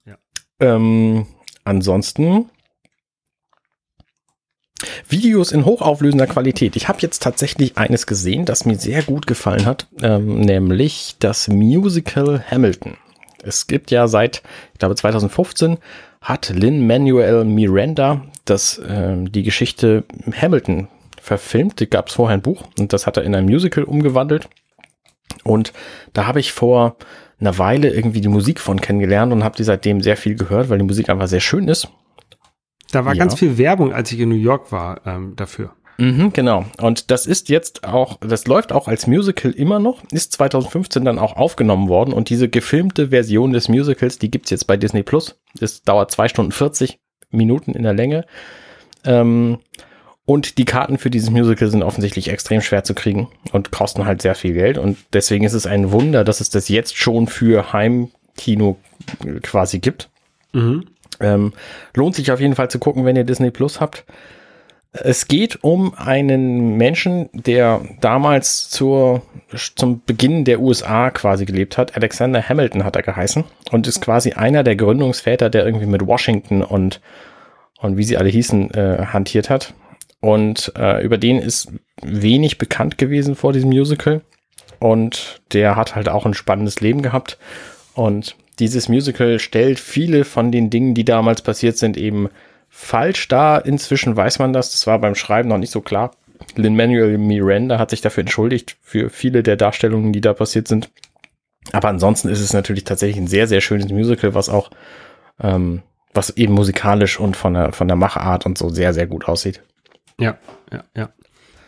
Ja. 0.06 0.18
Ähm, 0.60 1.26
ansonsten 1.64 2.52
Videos 5.10 5.52
in 5.52 5.66
hochauflösender 5.66 6.28
Qualität. 6.28 6.76
Ich 6.76 6.88
habe 6.88 7.00
jetzt 7.02 7.24
tatsächlich 7.24 7.76
eines 7.76 8.06
gesehen, 8.06 8.46
das 8.46 8.66
mir 8.66 8.76
sehr 8.76 9.02
gut 9.02 9.26
gefallen 9.26 9.66
hat, 9.66 9.88
ähm, 10.04 10.42
nämlich 10.42 11.16
das 11.18 11.48
Musical 11.48 12.44
Hamilton. 12.52 12.98
Es 13.42 13.66
gibt 13.66 13.90
ja 13.90 14.08
seit, 14.08 14.44
ich 14.74 14.80
glaube 14.80 14.96
2015, 14.96 15.80
hat 16.22 16.50
Lin 16.50 16.86
Manuel 16.86 17.46
Miranda 17.46 18.22
das, 18.46 18.80
ähm, 18.88 19.32
die 19.32 19.42
Geschichte 19.42 20.04
Hamilton 20.40 20.88
verfilmt. 21.28 21.80
Da 21.80 21.86
gab 21.86 22.08
es 22.08 22.16
vorher 22.16 22.36
ein 22.36 22.42
Buch 22.42 22.64
und 22.80 22.94
das 22.94 23.06
hat 23.06 23.18
er 23.18 23.24
in 23.24 23.36
ein 23.36 23.46
Musical 23.46 23.84
umgewandelt. 23.84 24.50
Und 25.44 25.74
da 26.14 26.26
habe 26.26 26.40
ich 26.40 26.52
vor 26.52 26.98
einer 27.40 27.58
Weile 27.58 27.90
irgendwie 27.90 28.22
die 28.22 28.28
Musik 28.28 28.60
von 28.60 28.82
kennengelernt 28.82 29.32
und 29.32 29.44
habe 29.44 29.56
die 29.56 29.64
seitdem 29.64 30.02
sehr 30.02 30.18
viel 30.18 30.36
gehört, 30.36 30.70
weil 30.70 30.80
die 30.80 30.86
Musik 30.86 31.10
einfach 31.10 31.28
sehr 31.28 31.40
schön 31.40 31.68
ist. 31.68 31.90
Da 32.92 33.06
war 33.06 33.14
ja. 33.14 33.20
ganz 33.20 33.36
viel 33.36 33.58
Werbung, 33.58 33.94
als 33.94 34.12
ich 34.12 34.20
in 34.20 34.30
New 34.30 34.36
York 34.36 34.72
war, 34.72 35.02
ähm, 35.06 35.36
dafür. 35.36 35.74
Mhm, 35.98 36.32
genau. 36.32 36.66
Und 36.80 37.12
das 37.12 37.26
ist 37.26 37.50
jetzt 37.50 37.84
auch, 37.84 38.18
das 38.20 38.46
läuft 38.48 38.72
auch 38.72 38.88
als 38.88 39.08
Musical 39.08 39.52
immer 39.52 39.80
noch, 39.80 40.04
ist 40.12 40.32
2015 40.34 41.04
dann 41.04 41.20
auch 41.20 41.36
aufgenommen 41.36 41.90
worden 41.90 42.14
und 42.14 42.30
diese 42.30 42.50
gefilmte 42.50 43.10
Version 43.10 43.52
des 43.52 43.68
Musicals, 43.68 44.20
die 44.20 44.30
gibt's 44.30 44.52
jetzt 44.52 44.68
bei 44.68 44.78
Disney 44.78 45.04
Plus. 45.04 45.40
Das 45.60 45.82
dauert 45.82 46.12
zwei 46.12 46.28
Stunden 46.28 46.52
40 46.52 47.00
Minuten 47.32 47.74
in 47.74 47.84
der 47.84 47.94
Länge. 47.94 48.26
Ähm, 49.06 49.58
und 50.28 50.58
die 50.58 50.66
Karten 50.66 50.98
für 50.98 51.10
dieses 51.10 51.30
Musical 51.30 51.70
sind 51.70 51.84
offensichtlich 51.84 52.30
extrem 52.30 52.60
schwer 52.60 52.84
zu 52.84 52.94
kriegen 52.94 53.30
und 53.54 53.72
kosten 53.72 54.06
halt 54.06 54.22
sehr 54.22 54.36
viel 54.36 54.52
Geld. 54.52 54.78
Und 54.78 54.98
deswegen 55.14 55.46
ist 55.46 55.54
es 55.54 55.66
ein 55.66 55.94
Wunder, 55.94 56.26
dass 56.26 56.42
es 56.42 56.50
das 56.50 56.68
jetzt 56.68 56.98
schon 56.98 57.28
für 57.28 57.72
Heimkino 57.72 58.76
quasi 59.42 59.80
gibt. 59.80 60.10
Mhm. 60.52 60.84
Ähm, 61.22 61.54
lohnt 61.96 62.16
sich 62.16 62.30
auf 62.30 62.42
jeden 62.42 62.56
Fall 62.56 62.70
zu 62.70 62.78
gucken, 62.78 63.06
wenn 63.06 63.16
ihr 63.16 63.24
Disney 63.24 63.52
Plus 63.52 63.80
habt. 63.80 64.04
Es 64.92 65.30
geht 65.30 65.64
um 65.64 65.94
einen 65.94 66.76
Menschen, 66.76 67.30
der 67.32 67.80
damals 68.02 68.70
zur, 68.70 69.22
zum 69.78 70.02
Beginn 70.06 70.44
der 70.44 70.60
USA 70.60 71.10
quasi 71.10 71.46
gelebt 71.46 71.78
hat. 71.78 71.96
Alexander 71.96 72.44
Hamilton 72.44 72.84
hat 72.84 72.98
er 72.98 73.02
geheißen 73.02 73.46
und 73.72 73.88
ist 73.88 74.02
quasi 74.02 74.34
einer 74.34 74.66
der 74.66 74.76
Gründungsväter, 74.76 75.50
der 75.50 75.66
irgendwie 75.66 75.86
mit 75.86 76.06
Washington 76.06 76.64
und, 76.64 77.00
und 77.80 77.96
wie 77.96 78.04
sie 78.04 78.18
alle 78.18 78.28
hießen, 78.28 78.74
äh, 78.74 79.06
hantiert 79.06 79.50
hat. 79.50 79.74
Und 80.20 80.74
äh, 80.78 81.04
über 81.04 81.18
den 81.18 81.40
ist 81.40 81.72
wenig 82.02 82.58
bekannt 82.58 82.98
gewesen 82.98 83.36
vor 83.36 83.54
diesem 83.54 83.70
Musical. 83.70 84.22
Und 84.80 85.42
der 85.54 85.76
hat 85.76 85.96
halt 85.96 86.10
auch 86.10 86.26
ein 86.26 86.34
spannendes 86.34 86.82
Leben 86.82 87.02
gehabt. 87.02 87.38
Und 87.94 88.36
dieses 88.60 88.90
Musical 88.90 89.40
stellt 89.40 89.80
viele 89.80 90.24
von 90.26 90.52
den 90.52 90.70
Dingen, 90.70 90.94
die 90.94 91.06
damals 91.06 91.42
passiert 91.42 91.78
sind, 91.78 91.98
eben 91.98 92.30
falsch 92.70 93.28
dar. 93.28 93.66
Inzwischen 93.66 94.16
weiß 94.16 94.40
man 94.40 94.54
das. 94.54 94.72
Das 94.72 94.88
war 94.88 95.00
beim 95.00 95.16
Schreiben 95.16 95.50
noch 95.50 95.58
nicht 95.58 95.72
so 95.72 95.82
klar. 95.82 96.12
Lin-Manuel 96.56 97.18
Miranda 97.18 97.80
hat 97.80 97.90
sich 97.90 98.02
dafür 98.02 98.22
entschuldigt, 98.22 98.78
für 98.82 99.10
viele 99.10 99.44
der 99.44 99.56
Darstellungen, 99.56 100.14
die 100.14 100.22
da 100.22 100.34
passiert 100.34 100.68
sind. 100.68 100.90
Aber 101.72 101.90
ansonsten 101.90 102.30
ist 102.30 102.42
es 102.42 102.54
natürlich 102.54 102.84
tatsächlich 102.84 103.18
ein 103.18 103.28
sehr, 103.28 103.48
sehr 103.48 103.62
schönes 103.62 103.92
Musical, 103.92 104.34
was 104.34 104.50
auch, 104.50 104.70
ähm, 105.42 105.82
was 106.14 106.30
eben 106.32 106.54
musikalisch 106.54 107.20
und 107.20 107.36
von 107.36 107.54
der, 107.54 107.74
von 107.74 107.88
der 107.88 107.98
Machart 107.98 108.46
und 108.46 108.58
so 108.58 108.70
sehr, 108.70 108.94
sehr 108.94 109.08
gut 109.08 109.28
aussieht. 109.28 109.62
Ja, 110.20 110.38
ja, 110.72 110.84
ja. 110.96 111.10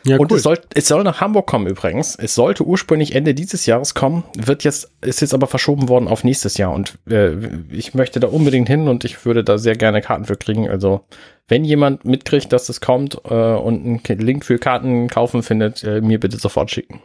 Ja, 0.06 0.18
und 0.18 0.32
cool. 0.32 0.38
es, 0.38 0.44
soll, 0.44 0.58
es 0.74 0.88
soll 0.88 1.04
nach 1.04 1.20
Hamburg 1.20 1.46
kommen 1.46 1.68
übrigens. 1.68 2.16
Es 2.16 2.34
sollte 2.34 2.64
ursprünglich 2.64 3.16
Ende 3.16 3.34
dieses 3.34 3.66
Jahres 3.66 3.94
kommen, 3.94 4.24
wird 4.38 4.64
jetzt, 4.64 4.92
ist 5.02 5.20
jetzt 5.20 5.34
aber 5.34 5.46
verschoben 5.48 5.90
worden 5.90 6.08
auf 6.08 6.24
nächstes 6.24 6.58
Jahr. 6.58 6.72
Und 6.72 6.98
äh, 7.10 7.34
ich 7.70 7.94
möchte 7.94 8.20
da 8.20 8.28
unbedingt 8.28 8.70
hin 8.70 8.88
und 8.88 9.04
ich 9.04 9.26
würde 9.26 9.44
da 9.44 9.58
sehr 9.58 9.76
gerne 9.76 10.02
Karten 10.02 10.26
für 10.26 10.38
kriegen. 10.38 10.70
Also, 10.70 11.02
wenn 11.50 11.66
jemand 11.66 12.06
mitkriegt, 12.06 12.54
dass 12.54 12.70
es 12.70 12.80
kommt 12.80 13.20
äh, 13.26 13.34
und 13.34 14.06
einen 14.10 14.20
Link 14.20 14.46
für 14.46 14.58
Karten 14.58 15.10
kaufen 15.10 15.44
findet, 15.44 15.84
äh, 15.84 16.00
mir 16.00 16.20
bitte 16.20 16.38
sofort 16.38 16.72
schicken. 16.72 17.02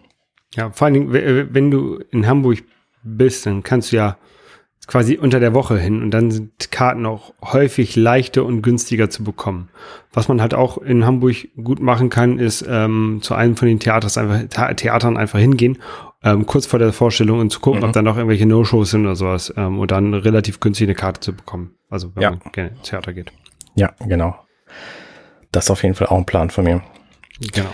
Ja, 0.54 0.70
vor 0.70 0.86
allen 0.86 0.94
Dingen, 0.94 1.12
wenn 1.52 1.70
du 1.72 1.98
in 2.12 2.28
Hamburg 2.28 2.62
bist, 3.02 3.44
dann 3.46 3.64
kannst 3.64 3.90
du 3.90 3.96
ja 3.96 4.16
quasi 4.86 5.16
unter 5.16 5.40
der 5.40 5.54
Woche 5.54 5.78
hin 5.78 6.02
und 6.02 6.10
dann 6.10 6.30
sind 6.30 6.70
Karten 6.70 7.06
auch 7.06 7.32
häufig 7.42 7.96
leichter 7.96 8.44
und 8.44 8.62
günstiger 8.62 9.08
zu 9.10 9.24
bekommen. 9.24 9.70
Was 10.12 10.28
man 10.28 10.40
halt 10.40 10.54
auch 10.54 10.78
in 10.78 11.06
Hamburg 11.06 11.48
gut 11.62 11.80
machen 11.80 12.10
kann, 12.10 12.38
ist 12.38 12.64
ähm, 12.68 13.20
zu 13.22 13.34
einem 13.34 13.56
von 13.56 13.68
den 13.68 13.80
Theaters 13.80 14.18
einfach, 14.18 14.74
Theatern 14.76 15.16
einfach 15.16 15.38
hingehen, 15.38 15.78
ähm, 16.22 16.46
kurz 16.46 16.66
vor 16.66 16.78
der 16.78 16.92
Vorstellung 16.92 17.40
und 17.40 17.50
zu 17.50 17.60
gucken, 17.60 17.80
mhm. 17.80 17.86
ob 17.86 17.92
da 17.92 18.02
noch 18.02 18.16
irgendwelche 18.16 18.46
No-Shows 18.46 18.90
sind 18.90 19.04
oder 19.04 19.16
sowas 19.16 19.52
ähm, 19.56 19.78
und 19.78 19.90
dann 19.90 20.14
relativ 20.14 20.60
günstig 20.60 20.86
eine 20.86 20.94
Karte 20.94 21.20
zu 21.20 21.34
bekommen. 21.34 21.74
Also 21.88 22.14
wenn 22.14 22.22
ja. 22.22 22.30
man 22.30 22.40
gerne 22.52 22.70
ins 22.70 22.82
Theater 22.82 23.12
geht. 23.12 23.32
Ja, 23.74 23.92
genau. 24.06 24.36
Das 25.52 25.64
ist 25.64 25.70
auf 25.70 25.82
jeden 25.82 25.94
Fall 25.94 26.08
auch 26.08 26.18
ein 26.18 26.26
Plan 26.26 26.50
von 26.50 26.64
mir. 26.64 26.82
Genau. 27.52 27.70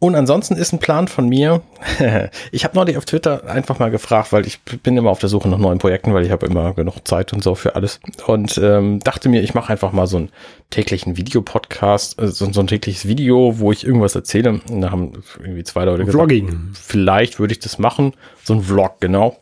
Und 0.00 0.14
ansonsten 0.14 0.56
ist 0.56 0.72
ein 0.72 0.78
Plan 0.78 1.08
von 1.08 1.28
mir. 1.28 1.60
ich 2.52 2.64
habe 2.64 2.74
neulich 2.74 2.96
auf 2.96 3.04
Twitter 3.04 3.46
einfach 3.46 3.78
mal 3.78 3.90
gefragt, 3.90 4.32
weil 4.32 4.46
ich 4.46 4.58
bin 4.62 4.96
immer 4.96 5.10
auf 5.10 5.18
der 5.18 5.28
Suche 5.28 5.46
nach 5.46 5.58
neuen 5.58 5.78
Projekten, 5.78 6.14
weil 6.14 6.24
ich 6.24 6.30
habe 6.30 6.46
immer 6.46 6.72
genug 6.72 7.06
Zeit 7.06 7.34
und 7.34 7.44
so 7.44 7.54
für 7.54 7.76
alles. 7.76 8.00
Und 8.26 8.56
ähm, 8.56 9.00
dachte 9.00 9.28
mir, 9.28 9.42
ich 9.42 9.52
mache 9.52 9.70
einfach 9.70 9.92
mal 9.92 10.06
so 10.06 10.16
einen 10.16 10.30
täglichen 10.70 11.18
Videopodcast, 11.18 12.18
äh, 12.18 12.28
so, 12.28 12.50
so, 12.50 12.60
ein 12.60 12.66
tägliches 12.66 13.06
Video, 13.06 13.58
wo 13.58 13.72
ich 13.72 13.84
irgendwas 13.84 14.14
erzähle. 14.14 14.62
Und 14.70 14.80
da 14.80 14.90
haben 14.90 15.12
irgendwie 15.38 15.64
zwei 15.64 15.84
Leute 15.84 16.06
gesagt, 16.06 16.16
Vlogging. 16.16 16.70
vielleicht 16.72 17.38
würde 17.38 17.52
ich 17.52 17.60
das 17.60 17.78
machen. 17.78 18.14
So 18.42 18.54
ein 18.54 18.62
Vlog, 18.62 19.00
genau. 19.00 19.36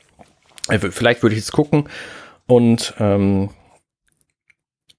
Äh, 0.68 0.81
vielleicht 0.81 1.23
würde 1.23 1.37
ich 1.37 1.42
es 1.42 1.53
gucken. 1.53 1.85
Und 2.49 2.94
ähm, 2.99 3.51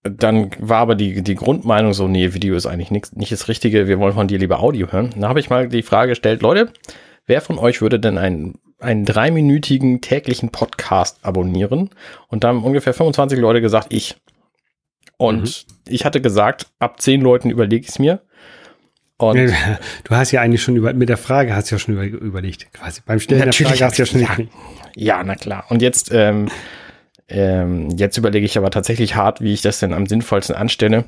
dann 0.03 0.51
war 0.59 0.79
aber 0.79 0.95
die, 0.95 1.21
die 1.21 1.35
Grundmeinung 1.35 1.93
so, 1.93 2.07
nee, 2.07 2.33
Video 2.33 2.55
ist 2.55 2.65
eigentlich 2.65 2.91
nix, 2.91 3.13
nicht 3.13 3.31
das 3.31 3.47
Richtige, 3.47 3.87
wir 3.87 3.99
wollen 3.99 4.13
von 4.13 4.27
dir 4.27 4.39
lieber 4.39 4.61
Audio 4.61 4.91
hören. 4.91 5.13
Da 5.17 5.27
habe 5.27 5.39
ich 5.39 5.49
mal 5.49 5.67
die 5.67 5.83
Frage 5.83 6.11
gestellt, 6.11 6.41
Leute, 6.41 6.71
wer 7.25 7.41
von 7.41 7.57
euch 7.57 7.81
würde 7.81 7.99
denn 7.99 8.17
einen, 8.17 8.59
einen 8.79 9.03
dreiminütigen 9.03 9.99
täglichen 10.01 10.49
Podcast 10.49 11.19
abonnieren? 11.21 11.89
Und 12.29 12.43
da 12.43 12.49
haben 12.49 12.63
ungefähr 12.63 12.93
25 12.93 13.37
Leute 13.39 13.61
gesagt, 13.61 13.87
ich. 13.91 14.15
Und 15.17 15.43
mhm. 15.43 15.75
ich 15.89 16.05
hatte 16.05 16.21
gesagt, 16.21 16.67
ab 16.79 17.01
zehn 17.01 17.19
Leuten 17.19 17.49
überlege 17.49 17.83
ich 17.83 17.89
es 17.89 17.99
mir. 17.99 18.21
Und 19.17 19.51
du 20.05 20.15
hast 20.15 20.31
ja 20.31 20.39
eigentlich 20.39 20.63
schon 20.63 20.77
über, 20.77 20.93
mit 20.93 21.09
der 21.09 21.17
Frage 21.17 21.53
hast 21.53 21.69
du 21.69 21.75
ja 21.75 21.79
schon 21.79 21.95
über, 21.95 22.05
überlegt, 22.05 22.71
quasi. 22.71 23.01
Beim 23.05 23.19
Stellen 23.19 23.41
der 23.41 23.51
Frage 23.51 23.83
hast 23.83 23.97
du 23.97 24.03
ja 24.03 24.05
schon 24.05 24.21
ja, 24.21 24.37
ja, 24.95 25.23
na 25.25 25.35
klar. 25.35 25.65
Und 25.67 25.81
jetzt, 25.81 26.09
ähm, 26.13 26.47
ähm, 27.29 27.89
jetzt 27.95 28.17
überlege 28.17 28.45
ich 28.45 28.57
aber 28.57 28.71
tatsächlich 28.71 29.15
hart, 29.15 29.41
wie 29.41 29.53
ich 29.53 29.61
das 29.61 29.79
denn 29.79 29.93
am 29.93 30.07
sinnvollsten 30.07 30.55
anstelle 30.55 31.05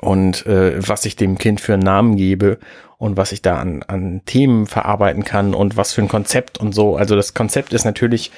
und 0.00 0.46
äh, 0.46 0.74
was 0.86 1.04
ich 1.04 1.16
dem 1.16 1.38
Kind 1.38 1.60
für 1.60 1.74
einen 1.74 1.82
Namen 1.82 2.16
gebe 2.16 2.58
und 2.98 3.16
was 3.16 3.32
ich 3.32 3.42
da 3.42 3.58
an, 3.58 3.82
an 3.82 4.22
Themen 4.24 4.66
verarbeiten 4.66 5.24
kann 5.24 5.54
und 5.54 5.76
was 5.76 5.92
für 5.92 6.02
ein 6.02 6.08
Konzept 6.08 6.58
und 6.58 6.74
so. 6.74 6.96
Also 6.96 7.16
das 7.16 7.34
Konzept 7.34 7.72
ist 7.72 7.84
natürlich 7.84 8.30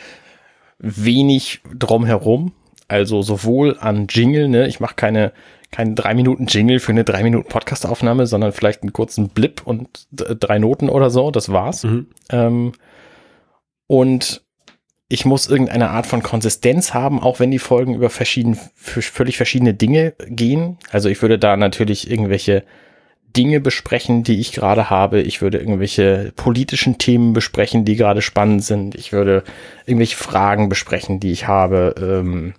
wenig 0.78 1.60
drumherum, 1.74 2.52
also 2.88 3.22
sowohl 3.22 3.76
an 3.80 4.06
Jingle, 4.08 4.48
ne, 4.48 4.66
ich 4.66 4.80
mache 4.80 4.94
keine 4.94 5.32
keine 5.72 5.94
drei 5.94 6.14
Minuten 6.14 6.46
Jingle 6.46 6.78
für 6.78 6.92
eine 6.92 7.04
drei 7.04 7.22
Minuten 7.22 7.48
Podcastaufnahme, 7.48 8.26
sondern 8.26 8.52
vielleicht 8.52 8.82
einen 8.82 8.92
kurzen 8.92 9.28
Blip 9.28 9.62
und 9.64 10.06
drei 10.10 10.58
Noten 10.58 10.88
oder 10.88 11.10
so, 11.10 11.30
das 11.30 11.50
war's. 11.50 11.84
Mhm. 11.84 12.06
Ähm, 12.30 12.72
und 13.86 14.42
ich 15.08 15.24
muss 15.24 15.48
irgendeine 15.48 15.90
Art 15.90 16.06
von 16.06 16.22
Konsistenz 16.22 16.92
haben, 16.92 17.22
auch 17.22 17.38
wenn 17.38 17.50
die 17.50 17.60
Folgen 17.60 17.94
über 17.94 18.10
verschieden, 18.10 18.58
völlig 18.74 19.36
verschiedene 19.36 19.74
Dinge 19.74 20.14
gehen. 20.26 20.78
Also 20.90 21.08
ich 21.08 21.22
würde 21.22 21.38
da 21.38 21.56
natürlich 21.56 22.10
irgendwelche 22.10 22.64
Dinge 23.36 23.60
besprechen, 23.60 24.24
die 24.24 24.40
ich 24.40 24.52
gerade 24.52 24.90
habe. 24.90 25.20
Ich 25.20 25.42
würde 25.42 25.58
irgendwelche 25.58 26.32
politischen 26.34 26.98
Themen 26.98 27.34
besprechen, 27.34 27.84
die 27.84 27.94
gerade 27.94 28.22
spannend 28.22 28.64
sind. 28.64 28.94
Ich 28.94 29.12
würde 29.12 29.44
irgendwelche 29.84 30.16
Fragen 30.16 30.68
besprechen, 30.68 31.20
die 31.20 31.32
ich 31.32 31.46
habe. 31.46 31.94
Ähm, 31.98 32.54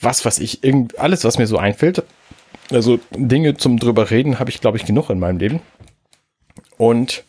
was, 0.00 0.24
was 0.24 0.38
ich, 0.38 0.62
irgend, 0.62 0.98
alles, 0.98 1.24
was 1.24 1.38
mir 1.38 1.46
so 1.46 1.58
einfällt. 1.58 2.04
Also 2.70 3.00
Dinge 3.16 3.56
zum 3.56 3.78
drüber 3.78 4.10
reden 4.10 4.38
habe 4.38 4.50
ich, 4.50 4.60
glaube 4.60 4.76
ich, 4.76 4.84
genug 4.84 5.10
in 5.10 5.18
meinem 5.18 5.38
Leben. 5.38 5.60
Und 6.76 7.24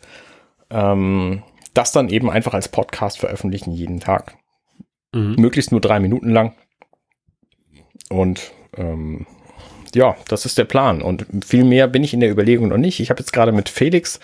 ähm, 0.70 1.42
das 1.74 1.92
dann 1.92 2.08
eben 2.08 2.30
einfach 2.30 2.54
als 2.54 2.68
Podcast 2.68 3.18
veröffentlichen 3.18 3.72
jeden 3.72 4.00
Tag. 4.00 4.36
Mhm. 5.12 5.36
Möglichst 5.38 5.72
nur 5.72 5.80
drei 5.80 6.00
Minuten 6.00 6.30
lang. 6.30 6.54
Und 8.08 8.52
ähm, 8.76 9.26
ja, 9.94 10.16
das 10.28 10.46
ist 10.46 10.58
der 10.58 10.64
Plan. 10.64 11.02
Und 11.02 11.26
viel 11.44 11.64
mehr 11.64 11.88
bin 11.88 12.04
ich 12.04 12.14
in 12.14 12.20
der 12.20 12.30
Überlegung 12.30 12.68
noch 12.68 12.78
nicht. 12.78 13.00
Ich 13.00 13.10
habe 13.10 13.20
jetzt 13.20 13.32
gerade 13.32 13.52
mit 13.52 13.68
Felix 13.68 14.20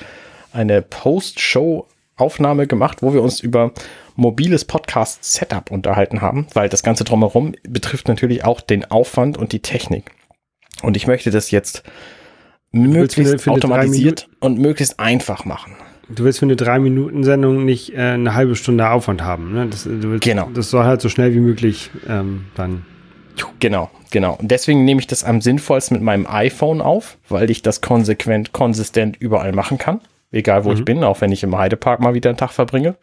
eine 0.53 0.83
Post-Show-Aufnahme 0.83 2.67
gemacht, 2.67 3.03
wo 3.03 3.13
wir 3.13 3.23
uns 3.23 3.41
über 3.41 3.73
mobiles 4.15 4.65
Podcast-Setup 4.65 5.71
unterhalten 5.71 6.23
haben, 6.23 6.47
weil 6.55 6.69
das 6.69 6.83
Ganze 6.83 7.05
drumherum 7.05 7.55
betrifft 7.63 8.09
natürlich 8.09 8.45
auch 8.45 8.61
den 8.61 8.91
Aufwand 8.91 9.37
und 9.37 9.53
die 9.53 9.61
Technik. 9.61 10.11
Und 10.83 10.97
ich 10.97 11.07
möchte 11.07 11.31
das 11.31 11.51
jetzt 11.51 11.83
möglichst 12.71 13.49
automatisiert 13.49 14.29
und 14.41 14.59
möglichst 14.59 14.99
einfach 15.01 15.45
machen. 15.45 15.77
Du 16.09 16.25
willst 16.25 16.39
für 16.39 16.47
eine 16.47 16.57
drei 16.57 16.79
Minuten 16.79 17.25
Sendung 17.25 17.65
nicht 17.65 17.93
äh, 17.95 17.99
eine 17.99 18.35
halbe 18.35 18.55
Stunde 18.55 18.89
Aufwand 18.89 19.23
haben. 19.23 19.53
Ne? 19.53 19.67
Das, 19.69 19.87
willst, 19.87 20.25
genau. 20.25 20.49
Das 20.55 20.71
soll 20.71 20.85
halt 20.85 21.01
so 21.01 21.09
schnell 21.09 21.35
wie 21.35 21.41
möglich 21.41 21.91
ähm, 22.09 22.45
dann. 22.55 22.85
Genau, 23.59 23.91
genau. 24.11 24.37
Und 24.41 24.51
deswegen 24.51 24.85
nehme 24.85 25.01
ich 25.01 25.07
das 25.07 25.25
am 25.25 25.41
sinnvollsten 25.41 25.97
mit 25.97 26.05
meinem 26.05 26.27
iPhone 26.27 26.81
auf, 26.81 27.19
weil 27.29 27.51
ich 27.51 27.63
das 27.63 27.81
konsequent, 27.81 28.53
konsistent 28.53 29.17
überall 29.17 29.53
machen 29.53 29.79
kann. 29.79 30.01
Egal 30.31 30.65
wo 30.65 30.71
mhm. 30.71 30.77
ich 30.77 30.85
bin, 30.85 31.05
auch 31.05 31.21
wenn 31.21 31.33
ich 31.33 31.43
im 31.43 31.57
Heidepark 31.57 32.01
mal 32.01 32.15
wieder 32.15 32.31
einen 32.31 32.39
Tag 32.39 32.53
verbringe. 32.53 32.97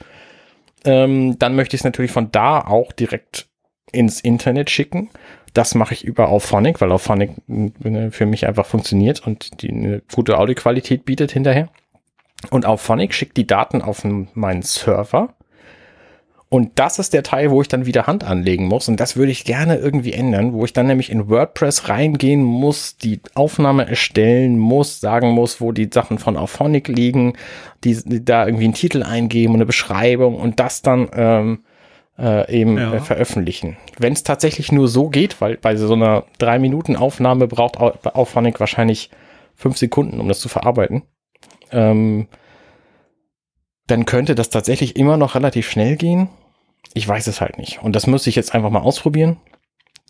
Ähm, 0.85 1.37
dann 1.39 1.55
möchte 1.55 1.75
ich 1.75 1.81
es 1.81 1.85
natürlich 1.85 2.11
von 2.11 2.31
da 2.31 2.59
auch 2.59 2.91
direkt 2.91 3.47
ins 3.91 4.21
Internet 4.21 4.69
schicken. 4.69 5.09
Das 5.53 5.75
mache 5.75 5.93
ich 5.93 6.03
über 6.03 6.29
Auphonic, 6.29 6.81
weil 6.81 6.91
Auphonic 6.91 7.31
äh, 7.83 8.11
für 8.11 8.25
mich 8.25 8.47
einfach 8.47 8.65
funktioniert 8.65 9.25
und 9.25 9.61
die 9.61 9.69
eine 9.69 10.01
gute 10.13 10.37
Audioqualität 10.37 11.05
bietet 11.05 11.31
hinterher. 11.31 11.69
Und 12.49 12.65
Auphonic 12.65 13.13
schickt 13.13 13.37
die 13.37 13.47
Daten 13.47 13.81
auf 13.81 14.03
meinen 14.03 14.61
Server 14.61 15.33
und 16.53 16.73
das 16.75 16.99
ist 16.99 17.13
der 17.13 17.23
Teil, 17.23 17.49
wo 17.49 17.63
ich 17.63 17.67
dann 17.67 17.87
wieder 17.87 18.05
Hand 18.05 18.23
anlegen 18.23 18.67
muss. 18.67 18.87
Und 18.87 18.99
das 18.99 19.15
würde 19.15 19.31
ich 19.31 19.43
gerne 19.43 19.77
irgendwie 19.77 20.13
ändern, 20.13 20.53
wo 20.53 20.65
ich 20.65 20.71
dann 20.71 20.85
nämlich 20.85 21.11
in 21.11 21.27
WordPress 21.27 21.89
reingehen 21.89 22.43
muss, 22.43 22.95
die 22.95 23.21
Aufnahme 23.33 23.87
erstellen 23.87 24.59
muss, 24.59 24.99
sagen 24.99 25.31
muss, 25.31 25.61
wo 25.61 25.71
die 25.71 25.89
Sachen 25.91 26.19
von 26.19 26.37
Auphonic 26.37 26.89
liegen, 26.89 27.33
die, 27.83 27.97
die 28.05 28.23
da 28.23 28.45
irgendwie 28.45 28.65
einen 28.65 28.75
Titel 28.75 29.01
eingeben 29.01 29.53
und 29.53 29.61
eine 29.61 29.65
Beschreibung 29.65 30.35
und 30.35 30.59
das 30.59 30.83
dann 30.83 31.09
ähm, 31.15 31.63
äh, 32.19 32.55
eben 32.55 32.77
ja. 32.77 32.93
äh, 32.93 32.99
veröffentlichen. 32.99 33.77
Wenn 33.97 34.13
es 34.13 34.21
tatsächlich 34.21 34.71
nur 34.71 34.87
so 34.87 35.09
geht, 35.09 35.41
weil 35.41 35.57
bei 35.57 35.75
so 35.75 35.95
einer 35.95 36.25
drei 36.37 36.59
Minuten 36.59 36.95
Aufnahme 36.95 37.47
braucht 37.47 37.77
Auphonic 37.77 38.59
wahrscheinlich 38.59 39.09
fünf 39.55 39.77
Sekunden, 39.79 40.19
um 40.19 40.27
das 40.27 40.39
zu 40.39 40.49
verarbeiten. 40.49 41.01
Ähm, 41.73 42.27
dann 43.87 44.05
könnte 44.05 44.35
das 44.35 44.49
tatsächlich 44.49 44.95
immer 44.95 45.17
noch 45.17 45.35
relativ 45.35 45.69
schnell 45.69 45.97
gehen. 45.97 46.29
Ich 46.93 47.07
weiß 47.07 47.27
es 47.27 47.41
halt 47.41 47.57
nicht. 47.57 47.83
Und 47.83 47.95
das 47.95 48.07
muss 48.07 48.27
ich 48.27 48.35
jetzt 48.35 48.55
einfach 48.55 48.69
mal 48.69 48.81
ausprobieren. 48.81 49.37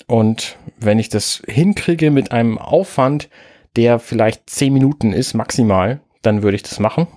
Und 0.07 0.57
wenn 0.77 0.99
ich 0.99 1.09
das 1.09 1.41
hinkriege 1.47 2.11
mit 2.11 2.31
einem 2.31 2.57
Aufwand, 2.57 3.29
der 3.75 3.99
vielleicht 3.99 4.49
zehn 4.49 4.73
Minuten 4.73 5.13
ist, 5.13 5.33
maximal, 5.33 6.01
dann 6.21 6.43
würde 6.43 6.55
ich 6.55 6.63
das 6.63 6.79
machen. 6.79 7.07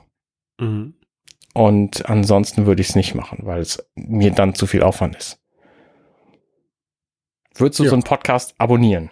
Mhm. 0.59 0.95
Und 1.53 2.09
ansonsten 2.09 2.67
würde 2.67 2.83
ich 2.83 2.91
es 2.91 2.97
nicht 2.97 3.15
machen, 3.15 3.41
weil 3.43 3.61
es 3.61 3.87
mir 3.95 4.31
dann 4.31 4.55
zu 4.55 4.67
viel 4.67 4.83
Aufwand 4.83 5.17
ist. 5.17 5.41
Würdest 7.55 7.81
du 7.81 7.85
ja. 7.85 7.91
so 7.91 7.97
einen 7.97 8.03
Podcast 8.03 8.55
abonnieren? 8.59 9.11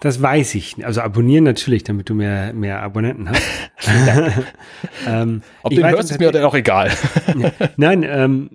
Das 0.00 0.22
weiß 0.22 0.54
ich. 0.54 0.84
Also 0.84 1.02
abonnieren 1.02 1.44
natürlich, 1.44 1.84
damit 1.84 2.08
du 2.08 2.14
mehr, 2.14 2.54
mehr 2.54 2.82
Abonnenten 2.82 3.28
hast. 3.28 3.42
ähm, 5.06 5.42
Ob 5.62 5.74
du 5.74 5.86
hörst, 5.86 6.10
ist 6.10 6.18
mir 6.18 6.32
dann 6.32 6.44
auch 6.44 6.54
egal. 6.54 6.90
Nein, 7.76 8.04
ähm, 8.08 8.50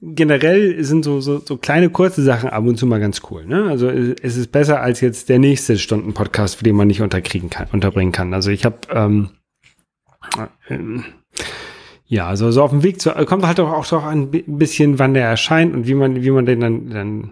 generell 0.00 0.82
sind 0.84 1.04
so, 1.04 1.20
so, 1.20 1.40
so 1.40 1.56
kleine 1.56 1.90
kurze 1.90 2.22
Sachen 2.22 2.50
ab 2.50 2.64
und 2.64 2.76
zu 2.76 2.86
mal 2.86 3.00
ganz 3.00 3.20
cool. 3.30 3.44
Ne? 3.44 3.64
Also 3.64 3.88
es 3.88 4.36
ist 4.36 4.52
besser 4.52 4.80
als 4.80 5.00
jetzt 5.00 5.28
der 5.28 5.40
nächste 5.40 5.76
Stunden-Podcast, 5.76 6.56
für 6.56 6.64
den 6.64 6.76
man 6.76 6.86
nicht 6.86 7.02
unterkriegen 7.02 7.50
kann, 7.50 7.66
unterbringen 7.72 8.12
kann. 8.12 8.32
Also 8.32 8.50
ich 8.50 8.64
habe 8.64 8.78
ähm, 8.92 9.30
ähm, 10.68 11.04
ja, 12.06 12.26
also 12.26 12.50
so 12.50 12.62
auf 12.62 12.70
dem 12.70 12.82
Weg 12.82 13.00
zu, 13.00 13.10
kommt 13.10 13.46
halt 13.46 13.60
auch, 13.60 13.72
auch 13.72 13.84
so 13.84 13.98
ein 13.98 14.30
bisschen, 14.30 14.98
wann 14.98 15.14
der 15.14 15.26
erscheint 15.26 15.74
und 15.74 15.86
wie 15.86 15.94
man, 15.94 16.22
wie 16.22 16.30
man 16.30 16.46
den 16.46 16.60
dann, 16.60 16.90
dann 16.90 17.30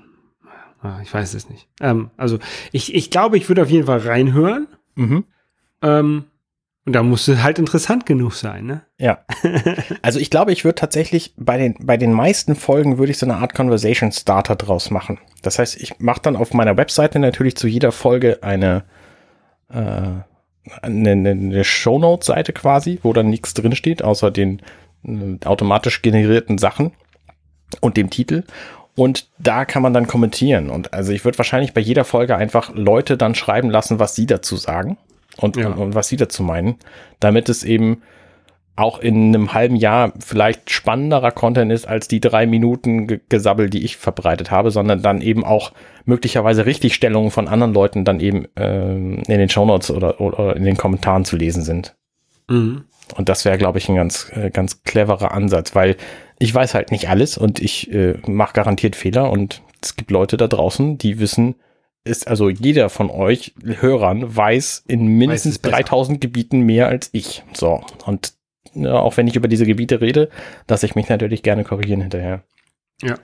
ich 1.03 1.12
weiß 1.12 1.35
es 1.35 1.49
nicht. 1.51 1.69
Ähm, 1.81 2.11
also 2.17 2.38
ich, 2.73 2.95
ich 2.95 3.11
glaube, 3.11 3.37
ich 3.37 3.49
würde 3.49 3.62
auf 3.62 3.71
jeden 3.71 3.87
Fall 3.87 3.99
reinhören. 3.99 4.69
Mhm. 4.95 5.25
Ähm, 5.83 6.25
und 6.88 6.95
da 6.95 7.03
muss 7.03 7.29
es 7.29 7.43
halt 7.43 7.59
interessant 7.59 8.07
genug 8.07 8.33
sein, 8.33 8.64
ne? 8.64 8.83
Ja. 8.97 9.19
Also 10.01 10.21
ich 10.21 10.31
glaube, 10.31 10.53
ich 10.53 10.64
würde 10.64 10.77
tatsächlich 10.77 11.35
bei 11.37 11.59
den, 11.59 11.75
bei 11.81 11.99
den 11.99 12.12
meisten 12.12 12.55
Folgen 12.55 12.97
würde 12.97 13.12
ich 13.12 13.19
so 13.19 13.27
eine 13.27 13.37
Art 13.37 13.55
Conversation 13.55 14.11
Starter 14.11 14.57
draus 14.57 14.91
machen. 14.91 15.19
Das 15.43 15.59
heißt, 15.59 15.77
ich 15.83 15.99
mache 15.99 16.23
dann 16.23 16.35
auf 16.35 16.55
meiner 16.55 16.79
Webseite 16.79 17.19
natürlich 17.19 17.57
zu 17.57 17.67
jeder 17.67 17.93
Folge 17.93 18.38
eine, 18.43 18.85
äh, 19.69 20.12
eine, 20.81 21.11
eine 21.11 21.64
Shownote-Seite 21.64 22.55
quasi, 22.55 23.01
wo 23.03 23.12
dann 23.12 23.29
nichts 23.29 23.53
drinsteht, 23.53 24.03
außer 24.03 24.31
den 24.31 24.62
äh, 25.05 25.45
automatisch 25.45 26.01
generierten 26.01 26.57
Sachen 26.57 26.93
und 27.83 27.99
dem 27.99 28.09
Titel. 28.09 28.45
Und 28.99 29.29
da 29.39 29.65
kann 29.65 29.81
man 29.81 29.95
dann 29.95 30.09
kommentieren. 30.09 30.71
Und 30.71 30.93
also 30.93 31.13
ich 31.13 31.25
würde 31.25 31.39
wahrscheinlich 31.39 31.73
bei 31.73 31.81
jeder 31.81 32.05
Folge 32.05 32.35
einfach 32.35 32.75
Leute 32.75 33.17
dann 33.17 33.37
schreiben 33.37 33.71
lassen, 33.71 34.01
was 34.01 34.17
sie 34.17 34.27
dazu 34.27 34.57
sagen 34.57 34.99
und, 35.37 35.57
ja. 35.57 35.69
und, 35.69 35.75
und 35.75 35.95
was 35.95 36.09
sie 36.09 36.17
dazu 36.17 36.43
meinen, 36.43 36.79
damit 37.21 37.49
es 37.49 37.63
eben 37.63 38.03
auch 38.75 38.99
in 38.99 39.33
einem 39.33 39.55
halben 39.55 39.77
Jahr 39.77 40.13
vielleicht 40.19 40.73
spannenderer 40.73 41.31
Content 41.31 41.71
ist 41.71 41.87
als 41.87 42.09
die 42.09 42.19
drei 42.19 42.47
Minuten 42.47 43.21
Gesabbel, 43.29 43.71
die 43.71 43.85
ich 43.85 43.97
verbreitet 43.97 44.51
habe, 44.51 44.73
sondern 44.73 45.01
dann 45.01 45.21
eben 45.21 45.45
auch 45.45 45.71
möglicherweise 46.05 46.67
Richtigstellungen 46.67 47.31
von 47.31 47.47
anderen 47.47 47.75
Leuten 47.75 48.05
dann 48.05 48.19
eben 48.19 48.49
äh, 48.57 48.95
in 48.95 49.23
den 49.29 49.49
Shownotes 49.49 49.93
oder, 49.93 50.21
oder 50.21 50.57
in 50.57 50.65
den 50.65 50.77
Kommentaren 50.77 51.25
zu 51.25 51.37
lesen 51.37 51.63
sind. 51.63 51.95
Mhm. 52.49 52.83
Und 53.17 53.29
das 53.29 53.45
wäre, 53.45 53.59
glaube 53.59 53.79
ich, 53.79 53.89
ein 53.89 53.95
ganz, 53.95 54.33
äh, 54.35 54.51
ganz 54.51 54.83
cleverer 54.83 55.31
Ansatz, 55.33 55.77
weil 55.77 55.97
ich 56.38 56.55
weiß 56.55 56.74
halt 56.74 56.90
nicht 56.90 57.09
alles 57.09 57.38
und 57.38 57.61
ich 57.61 57.92
äh, 57.92 58.18
mache 58.27 58.55
garantiert 58.55 58.96
Fehler 58.96 59.31
und 59.31 59.62
es 59.83 59.96
gibt 59.96 60.11
Leute 60.11 60.37
da 60.37 60.46
draußen, 60.46 60.98
die 60.98 61.18
wissen, 61.18 61.57
ist 62.05 62.29
also 62.29 62.48
jeder 62.48 62.88
von 62.88 63.11
euch 63.11 63.55
Hörern 63.62 64.37
weiß 64.37 64.85
in 64.87 65.07
mindestens 65.07 65.62
weiß 65.62 65.70
3000 65.72 66.20
Gebieten 66.20 66.61
mehr 66.61 66.88
als 66.88 67.11
ich. 67.12 67.42
So. 67.53 67.83
Und 68.07 68.35
ja, 68.74 68.94
auch 68.94 69.16
wenn 69.16 69.27
ich 69.27 69.37
über 69.37 69.48
diese 69.48 69.66
Gebiete 69.66 70.01
rede, 70.01 70.31
lasse 70.68 70.87
ich 70.87 70.94
mich 70.94 71.09
natürlich 71.09 71.42
gerne 71.42 71.64
korrigieren 71.64 72.01
hinterher. 72.01 72.42
Ja. 73.03 73.16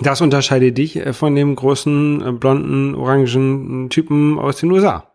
Das 0.00 0.20
unterscheidet 0.20 0.76
dich 0.76 0.96
äh, 0.96 1.12
von 1.12 1.34
dem 1.34 1.54
großen, 1.56 2.22
äh, 2.26 2.32
blonden, 2.32 2.94
orangen 2.94 3.88
Typen 3.90 4.38
aus 4.38 4.58
den 4.58 4.70
USA. 4.70 5.10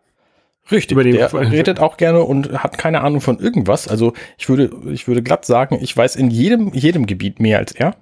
Richtig, 0.69 0.91
über 0.91 1.04
den 1.04 1.15
der 1.15 1.34
redet 1.52 1.80
auch 1.80 1.97
gerne 1.97 2.21
und 2.21 2.52
hat 2.63 2.78
keine 2.78 3.02
Ahnung 3.02 3.21
von 3.21 3.39
irgendwas. 3.39 3.88
Also 3.88 4.13
ich 4.38 4.50
würde, 4.50 4.71
ich 4.91 5.08
würde 5.08 5.24
glatt 5.24 5.45
sagen, 5.45 5.80
ich 5.82 5.95
weiß 5.95 6.15
in 6.15 6.30
jedem, 6.30 6.74
jedem 6.74 7.06
Gebiet 7.08 7.39
mehr 7.39 7.58
als 7.58 7.71
er. 7.71 7.95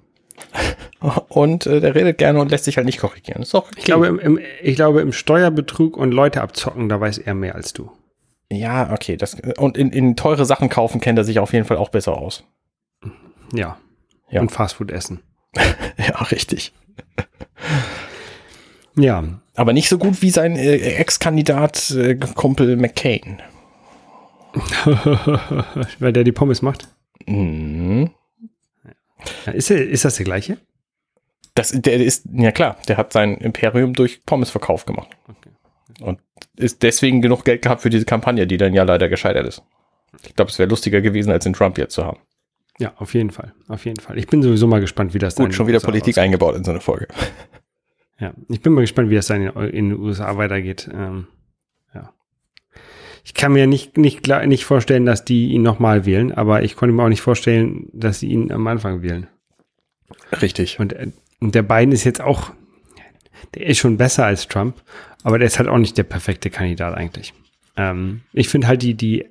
Und 1.28 1.66
äh, 1.66 1.80
der 1.80 1.94
redet 1.94 2.18
gerne 2.18 2.40
und 2.40 2.50
lässt 2.50 2.64
sich 2.64 2.76
halt 2.76 2.86
nicht 2.86 2.98
korrigieren. 2.98 3.42
Ist 3.42 3.54
doch 3.54 3.66
okay. 3.66 3.74
ich, 3.78 3.84
glaube, 3.84 4.06
im, 4.06 4.18
im, 4.18 4.38
ich 4.62 4.74
glaube, 4.74 5.00
im 5.00 5.12
Steuerbetrug 5.12 5.96
und 5.96 6.12
Leute 6.12 6.40
abzocken, 6.40 6.88
da 6.88 7.00
weiß 7.00 7.18
er 7.18 7.34
mehr 7.34 7.54
als 7.54 7.72
du. 7.72 7.90
Ja, 8.50 8.92
okay. 8.92 9.16
Das, 9.16 9.36
und 9.58 9.76
in, 9.76 9.90
in 9.92 10.16
teure 10.16 10.44
Sachen 10.44 10.68
kaufen 10.68 11.00
kennt 11.00 11.18
er 11.18 11.24
sich 11.24 11.38
auf 11.38 11.52
jeden 11.52 11.64
Fall 11.64 11.76
auch 11.76 11.88
besser 11.88 12.16
aus. 12.16 12.44
Ja. 13.52 13.78
ja. 14.30 14.40
Und 14.40 14.50
Fastfood 14.50 14.90
essen. 14.90 15.20
ja, 15.96 16.16
richtig. 16.22 16.72
Ja. 18.96 19.24
Aber 19.54 19.72
nicht 19.72 19.88
so 19.88 19.98
gut 19.98 20.22
wie 20.22 20.30
sein 20.30 20.56
äh, 20.56 20.76
Ex-Kandidat 20.76 21.90
äh, 21.90 22.14
Kumpel 22.14 22.76
McCain. 22.76 23.42
Weil 25.98 26.12
der 26.12 26.24
die 26.24 26.32
Pommes 26.32 26.62
macht? 26.62 26.88
Mhm. 27.26 28.10
Ja, 29.46 29.52
ist, 29.52 29.70
ist 29.70 30.04
das 30.04 30.16
der 30.16 30.24
gleiche? 30.24 30.58
Das, 31.54 31.72
der 31.72 31.94
ist, 31.94 32.26
ja 32.32 32.52
klar, 32.52 32.76
der 32.88 32.96
hat 32.96 33.12
sein 33.12 33.36
Imperium 33.36 33.92
durch 33.92 34.24
Pommesverkauf 34.24 34.86
gemacht. 34.86 35.10
Okay. 35.28 35.50
Und 36.00 36.20
ist 36.56 36.82
deswegen 36.82 37.20
genug 37.20 37.44
Geld 37.44 37.62
gehabt 37.62 37.82
für 37.82 37.90
diese 37.90 38.04
Kampagne, 38.04 38.46
die 38.46 38.56
dann 38.56 38.72
ja 38.72 38.84
leider 38.84 39.08
gescheitert 39.08 39.46
ist. 39.46 39.62
Ich 40.26 40.34
glaube, 40.34 40.50
es 40.50 40.58
wäre 40.58 40.68
lustiger 40.68 41.00
gewesen, 41.00 41.30
als 41.30 41.44
den 41.44 41.52
Trump 41.52 41.78
jetzt 41.78 41.94
zu 41.94 42.04
haben. 42.04 42.18
Ja, 42.78 42.94
auf 42.96 43.12
jeden 43.14 43.30
Fall. 43.30 43.52
Auf 43.68 43.84
jeden 43.84 44.00
Fall. 44.00 44.18
Ich 44.18 44.26
bin 44.26 44.42
sowieso 44.42 44.66
mal 44.66 44.80
gespannt, 44.80 45.12
wie 45.12 45.18
das 45.18 45.34
Gut, 45.34 45.54
schon 45.54 45.66
wieder 45.66 45.80
Politik 45.80 46.14
aussieht. 46.14 46.18
eingebaut 46.18 46.56
in 46.56 46.64
so 46.64 46.70
eine 46.70 46.80
Folge. 46.80 47.08
Ja, 48.20 48.34
ich 48.48 48.60
bin 48.60 48.74
mal 48.74 48.82
gespannt, 48.82 49.10
wie 49.10 49.14
das 49.14 49.28
dann 49.28 49.42
in, 49.42 49.48
in 49.48 49.88
den 49.90 49.98
USA 49.98 50.36
weitergeht. 50.36 50.88
Ähm, 50.92 51.26
ja. 51.94 52.12
Ich 53.24 53.32
kann 53.32 53.52
mir 53.52 53.66
nicht, 53.66 53.96
nicht, 53.96 54.28
nicht 54.28 54.64
vorstellen, 54.64 55.06
dass 55.06 55.24
die 55.24 55.48
ihn 55.48 55.62
nochmal 55.62 56.04
wählen, 56.04 56.30
aber 56.30 56.62
ich 56.62 56.76
konnte 56.76 56.94
mir 56.94 57.02
auch 57.02 57.08
nicht 57.08 57.22
vorstellen, 57.22 57.88
dass 57.92 58.20
sie 58.20 58.28
ihn 58.28 58.52
am 58.52 58.66
Anfang 58.66 59.02
wählen. 59.02 59.26
Richtig. 60.42 60.78
Und, 60.78 60.92
äh, 60.92 61.10
und 61.40 61.54
der 61.54 61.62
Biden 61.62 61.92
ist 61.92 62.04
jetzt 62.04 62.20
auch, 62.20 62.52
der 63.54 63.66
ist 63.66 63.78
schon 63.78 63.96
besser 63.96 64.26
als 64.26 64.46
Trump, 64.46 64.82
aber 65.22 65.38
der 65.38 65.46
ist 65.46 65.58
halt 65.58 65.68
auch 65.68 65.78
nicht 65.78 65.96
der 65.96 66.04
perfekte 66.04 66.50
Kandidat 66.50 66.94
eigentlich. 66.94 67.32
Ähm, 67.76 68.20
ich 68.34 68.48
finde 68.48 68.66
halt 68.66 68.82
die, 68.82 68.94
die, 68.94 69.24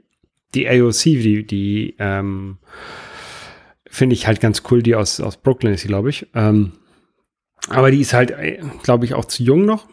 die 0.56 0.67
AOC, 0.67 1.04
die, 1.04 1.45
die 1.45 1.95
ähm, 1.99 2.58
finde 3.86 4.15
ich 4.15 4.25
halt 4.25 4.41
ganz 4.41 4.63
cool, 4.71 4.82
die 4.82 4.95
aus, 4.95 5.19
aus 5.19 5.38
Brooklyn 5.38 5.73
ist, 5.73 5.86
glaube 5.86 6.10
ich. 6.10 6.28
Ähm, 6.34 6.73
aber 7.69 7.91
die 7.91 8.01
ist 8.01 8.13
halt, 8.13 8.32
äh, 8.32 8.60
glaube 8.84 9.05
ich, 9.05 9.13
auch 9.13 9.25
zu 9.25 9.43
jung 9.43 9.65
noch, 9.65 9.88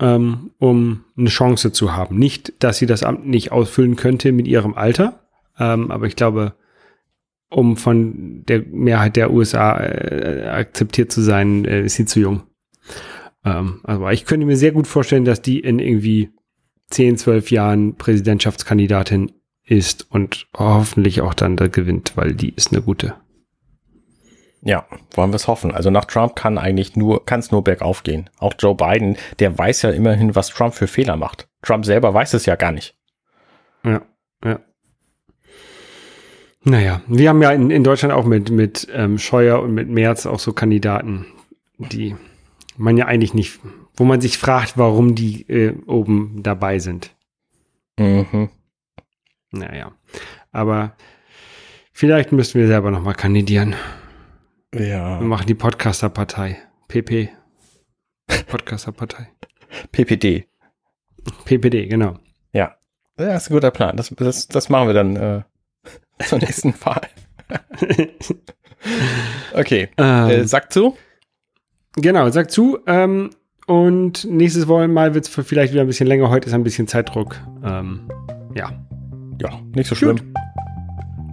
ähm, 0.00 0.50
um 0.58 1.04
eine 1.16 1.28
Chance 1.28 1.72
zu 1.72 1.94
haben. 1.94 2.18
Nicht, 2.18 2.52
dass 2.62 2.78
sie 2.78 2.86
das 2.86 3.02
Amt 3.02 3.26
nicht 3.26 3.52
ausfüllen 3.52 3.96
könnte 3.96 4.32
mit 4.32 4.46
ihrem 4.46 4.74
Alter, 4.74 5.20
ähm, 5.58 5.90
aber 5.90 6.06
ich 6.06 6.16
glaube, 6.16 6.54
um 7.48 7.76
von 7.76 8.44
der 8.46 8.62
Mehrheit 8.66 9.16
der 9.16 9.32
USA 9.32 9.78
äh, 9.78 10.48
akzeptiert 10.48 11.12
zu 11.12 11.20
sein, 11.20 11.64
äh, 11.64 11.82
ist 11.82 11.94
sie 11.94 12.06
zu 12.06 12.20
jung. 12.20 12.42
Ähm, 13.44 13.80
also 13.84 14.08
ich 14.08 14.24
könnte 14.24 14.46
mir 14.46 14.56
sehr 14.56 14.72
gut 14.72 14.86
vorstellen, 14.86 15.24
dass 15.24 15.42
die 15.42 15.60
in 15.60 15.78
irgendwie 15.78 16.30
10, 16.90 17.18
12 17.18 17.50
Jahren 17.50 17.96
Präsidentschaftskandidatin 17.96 19.32
ist 19.64 20.10
und 20.10 20.46
hoffentlich 20.56 21.20
auch 21.20 21.34
dann 21.34 21.56
da 21.56 21.68
gewinnt, 21.68 22.12
weil 22.16 22.34
die 22.34 22.50
ist 22.54 22.72
eine 22.72 22.82
gute. 22.82 23.14
Ja, 24.64 24.86
wollen 25.14 25.32
wir 25.32 25.36
es 25.36 25.48
hoffen. 25.48 25.72
Also 25.72 25.90
nach 25.90 26.04
Trump 26.04 26.36
kann 26.36 26.56
eigentlich 26.56 26.94
nur, 26.96 27.26
kann 27.26 27.40
es 27.40 27.50
nur 27.50 27.64
bergauf 27.64 28.04
gehen. 28.04 28.30
Auch 28.38 28.54
Joe 28.58 28.76
Biden, 28.76 29.16
der 29.40 29.58
weiß 29.58 29.82
ja 29.82 29.90
immerhin, 29.90 30.36
was 30.36 30.48
Trump 30.48 30.74
für 30.74 30.86
Fehler 30.86 31.16
macht. 31.16 31.48
Trump 31.62 31.84
selber 31.84 32.14
weiß 32.14 32.34
es 32.34 32.46
ja 32.46 32.54
gar 32.54 32.70
nicht. 32.70 32.96
Ja, 33.84 34.02
ja. 34.44 34.60
Naja, 36.64 37.02
wir 37.08 37.28
haben 37.28 37.42
ja 37.42 37.50
in, 37.50 37.70
in 37.70 37.82
Deutschland 37.82 38.14
auch 38.14 38.24
mit, 38.24 38.50
mit 38.50 38.86
ähm, 38.92 39.18
Scheuer 39.18 39.60
und 39.60 39.74
mit 39.74 39.88
Merz 39.88 40.26
auch 40.26 40.38
so 40.38 40.52
Kandidaten, 40.52 41.26
die 41.78 42.14
man 42.76 42.96
ja 42.96 43.06
eigentlich 43.06 43.34
nicht, 43.34 43.58
wo 43.96 44.04
man 44.04 44.20
sich 44.20 44.38
fragt, 44.38 44.78
warum 44.78 45.16
die 45.16 45.42
äh, 45.48 45.74
oben 45.86 46.40
dabei 46.44 46.78
sind. 46.78 47.16
Mhm. 47.98 48.48
Naja, 49.50 49.92
aber 50.52 50.96
vielleicht 51.92 52.30
müssten 52.30 52.60
wir 52.60 52.68
selber 52.68 52.92
noch 52.92 53.02
mal 53.02 53.14
kandidieren. 53.14 53.74
Ja. 54.74 55.20
Wir 55.20 55.26
machen 55.26 55.46
die 55.46 55.54
Podcaster-Partei. 55.54 56.56
PP. 56.88 57.28
Podcaster-Partei. 58.46 59.28
PPD. 59.90 60.46
PPD, 61.44 61.86
genau. 61.86 62.18
Ja. 62.52 62.76
Das 63.16 63.42
ist 63.42 63.50
ein 63.50 63.54
guter 63.54 63.70
Plan. 63.70 63.96
Das, 63.96 64.08
das, 64.16 64.48
das 64.48 64.68
machen 64.70 64.88
wir 64.88 64.94
dann 64.94 65.16
äh, 65.16 65.42
zur 66.24 66.38
nächsten 66.38 66.74
Wahl. 66.84 67.02
okay. 69.54 69.90
Ähm, 69.98 70.30
äh, 70.30 70.44
sag 70.46 70.72
zu. 70.72 70.96
Genau, 71.96 72.30
sag 72.30 72.50
zu. 72.50 72.78
Ähm, 72.86 73.30
und 73.66 74.24
nächstes 74.24 74.66
Mal 74.66 75.14
wird 75.14 75.28
es 75.28 75.46
vielleicht 75.46 75.72
wieder 75.72 75.82
ein 75.82 75.86
bisschen 75.86 76.06
länger. 76.06 76.30
Heute 76.30 76.48
ist 76.48 76.54
ein 76.54 76.64
bisschen 76.64 76.88
Zeitdruck. 76.88 77.36
Ähm, 77.62 78.08
ja. 78.54 78.72
Ja, 79.40 79.60
nicht 79.74 79.88
so 79.88 79.94
schlimm. 79.94 80.16
Gut. 80.16 80.26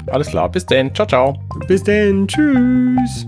Alles 0.07 0.27
klar, 0.27 0.49
bis 0.49 0.65
denn. 0.65 0.93
Ciao, 0.93 1.07
ciao. 1.07 1.39
Bis 1.67 1.83
denn. 1.83 2.27
Tschüss. 2.27 3.25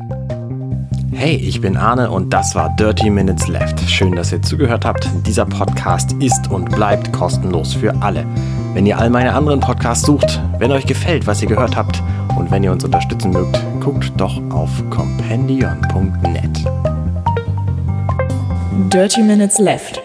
Hey, 1.13 1.35
ich 1.35 1.61
bin 1.61 1.77
Arne 1.77 2.09
und 2.09 2.33
das 2.33 2.55
war 2.55 2.75
Dirty 2.77 3.09
Minutes 3.09 3.47
Left. 3.47 3.79
Schön, 3.81 4.15
dass 4.15 4.31
ihr 4.31 4.41
zugehört 4.41 4.85
habt. 4.85 5.07
Dieser 5.27 5.45
Podcast 5.45 6.13
ist 6.13 6.49
und 6.49 6.71
bleibt 6.71 7.11
kostenlos 7.11 7.73
für 7.73 7.93
alle. 8.01 8.25
Wenn 8.73 8.85
ihr 8.85 8.97
all 8.97 9.09
meine 9.09 9.33
anderen 9.33 9.59
Podcasts 9.59 10.05
sucht, 10.05 10.41
wenn 10.57 10.71
euch 10.71 10.85
gefällt, 10.85 11.27
was 11.27 11.41
ihr 11.41 11.49
gehört 11.49 11.75
habt 11.75 12.01
und 12.37 12.49
wenn 12.49 12.63
ihr 12.63 12.71
uns 12.71 12.83
unterstützen 12.85 13.31
mögt, 13.31 13.61
guckt 13.81 14.11
doch 14.17 14.41
auf 14.51 14.71
compendion.net. 14.89 16.65
Dirty 18.89 19.21
Minutes 19.21 19.59
Left 19.59 20.01